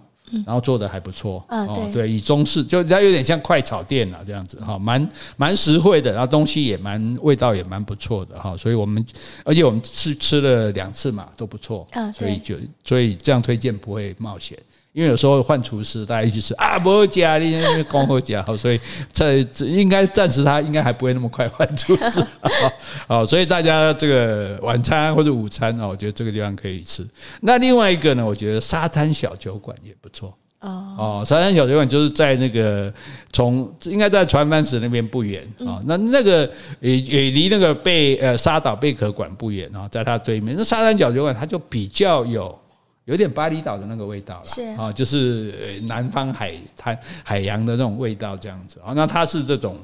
[0.46, 9.04] 然后做的还不错，哦，对，以中式，就它有点像快炒店了这样子哈，蛮蛮实惠的，然后东西也蛮味道也蛮不错的哈，所以我们
[9.44, 14.58] 而且我们吃吃了两次嘛都不错，所以就所以这样推荐不会冒险。
[14.92, 18.78] 因为有时候换厨师，大家一起吃啊，不好吃，你因为光好吃，好，所以
[19.10, 22.22] 在应该暂时他应该还不会那么快换厨师，
[23.08, 27.06] 啊，所以大家这个晚餐或者午餐啊，我觉得这个地方可以吃。
[27.40, 30.94] 那另外一个呢，我觉得沙滩小酒馆也不错哦。
[30.98, 32.92] 哦，沙滩小酒馆就是在那个
[33.32, 40.54] 从应该在船帆石那边不远啊，那那个也也离那个贝呃沙岛贝壳馆不远啊，在它对面。
[40.54, 42.58] 那沙滩小酒馆它就比较有。
[43.04, 48.92] 有点巴厘岛的那个味道了，是啊，就是南方海滩海洋的那种味道这样子啊。
[48.94, 49.78] 那它是这种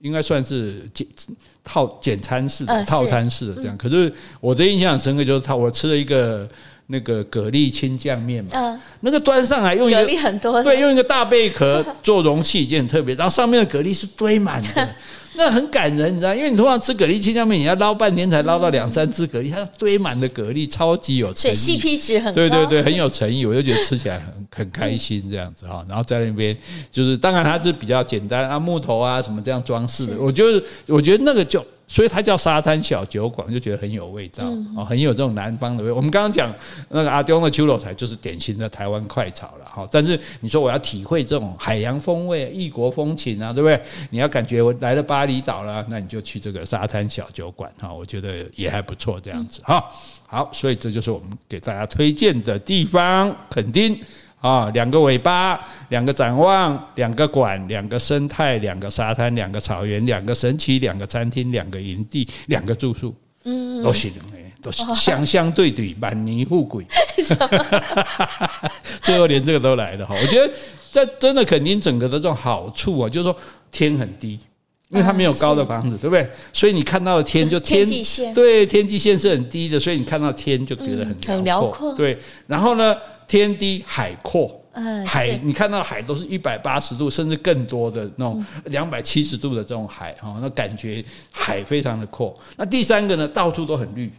[0.00, 1.06] 应该算是简
[1.64, 3.76] 套简餐式的、呃、套餐式的这样。
[3.76, 6.48] 可是我的印象深刻，就是他我吃了一个
[6.90, 13.14] 那个蛤蜊青酱面嘛，呃、那个端上来用一个蛤蜊很多，对，用一个大贝壳 做容器，已经很特别。
[13.14, 14.88] 然后上面的蛤蜊是堆满的。
[15.34, 25.84] 那很感人，你知道，因为你通常吃蛤蜊青酱面，你要捞半天才捞到两三只蛤蜊，它堆满的蛤蜊，超级有诚意，所以 CP 值很高，对对对，很有诚意，我就觉得吃起来很很开心这样子哈。
[25.88, 26.54] 然后在那边
[26.90, 31.64] 就是，当然它是比较简单啊，木头啊什么这样装饰的，我就是我觉得那个就。
[31.92, 34.44] 所以它叫沙滩小酒馆，就觉得很有味道
[34.76, 35.90] 哦，很有这种南方的味。
[35.90, 36.54] 我们刚刚讲
[36.88, 39.84] 那个阿东的秋楼菜，就是典型的台湾快炒了哈。
[39.90, 43.82] 但是你说我要体会这种海洋风味、异国风情啊，对不对？
[44.10, 49.84] 你要感觉我来了巴厘岛了，那你就去这个沙滩小酒馆哈，我觉得也还不错这样子哈。
[50.28, 54.00] 好，所以这就是我们给大家推荐的地方，垦丁。
[54.40, 55.60] 啊，两个尾巴，
[55.90, 63.14] 两个展望，两个馆，两个生态，两个沙滩，两个草原，两个神奇，两个餐厅，两个营地，两个住宿，
[63.44, 66.86] 嗯，都行诶，都是相相对对，满泥富贵，
[69.04, 70.14] 最后连这个都来了哈。
[70.18, 70.50] 我觉得
[70.90, 73.36] 这真的肯定整个的这种好处啊，就是说
[73.70, 74.40] 天很低，
[74.88, 76.26] 因为它没有高的房子，对不对？
[76.50, 82.18] 所以你看到的天就天际线，对，天际线是很低的，所以你看到天就觉得很很辽阔，对。
[82.46, 82.96] 然后呢？
[83.30, 84.60] 天低海阔，
[85.06, 92.36] 海你看到海都是一百八十度甚至更多的那种两百七十度的这种海哈，那感觉海非常的阔。
[92.56, 94.12] 那第三个呢，到处都很绿，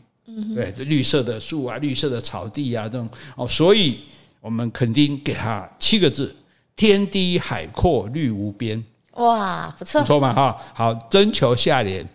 [0.55, 3.99] 对，这绿色的树啊，绿色的草地啊，这种哦，所以
[4.39, 6.33] 我们肯定给它七个字：
[6.77, 8.81] 天低海阔绿无边。
[9.15, 10.57] 哇，不错，不错嘛哈。
[10.73, 12.07] 好，征求下联。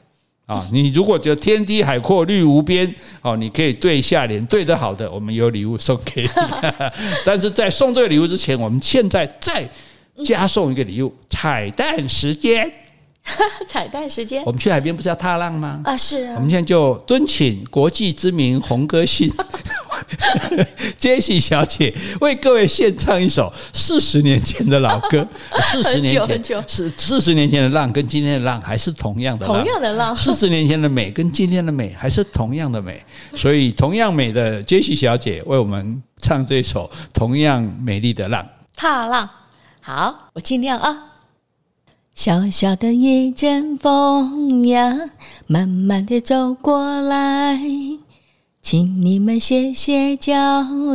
[0.47, 6.29] 啊，你如果觉得天低海阔绿无边，哦，你可以对下联对得好的，我们有礼物送给你。
[7.27, 9.69] 但是在送这个礼物之前，我们现在再
[10.25, 12.71] 加送一个礼物，彩蛋时间。
[13.67, 15.81] 彩蛋时间，我们去海边不是要踏浪吗？
[15.85, 16.35] 啊，是啊。
[16.37, 19.31] 我们现在就敦请国际知名红歌星
[20.99, 25.27] 杰西小姐为各位献唱一首四十年前的老歌。
[25.73, 29.57] 四十年前四四十年前的浪，跟今天的浪还是同样的浪。
[29.57, 30.15] 同样的浪。
[30.15, 33.05] 四十年前的美跟今天的美还是同样的美，
[33.35, 38.47] 所以同样美的杰西小姐为我们唱这首同样美丽的浪。
[38.77, 39.29] 踏浪，
[39.81, 41.16] 好，我尽量啊。
[42.17, 45.11] 小小的一阵风呀，
[45.47, 47.61] 慢慢地走过来，
[48.63, 50.33] 请你们歇歇脚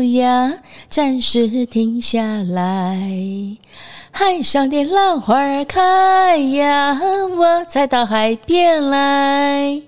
[0.02, 0.52] 呀，
[0.90, 3.00] 暂时停下来。
[4.10, 7.00] 海上的浪花开呀，
[7.38, 9.80] 我才到海边来。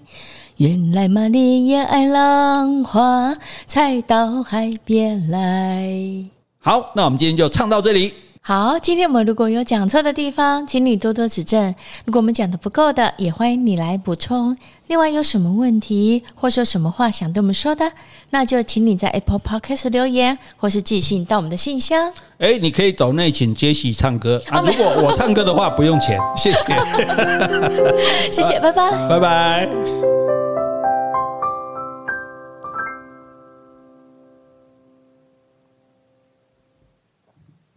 [0.57, 6.23] 原来嘛，你也爱浪花，才到海边来。
[6.59, 8.13] 好，那我们今天就唱到这里。
[8.45, 11.73] 好，今天我们如果有讲错的地方，请你多多指正。
[12.03, 14.57] 如果我们讲的不够的，也欢迎你来补充。
[14.87, 17.89] 另外，有什么问题或是有什么话想对我们说的，
[18.31, 22.11] 那就请你在 Apple Podcast 留言，或是寄信到我们的信箱。
[22.39, 24.59] 哎，你可以走内请杰西唱歌啊！
[24.59, 26.57] 如果我唱歌的话，不用钱，谢谢，
[28.29, 30.12] 谢谢，拜拜，拜拜。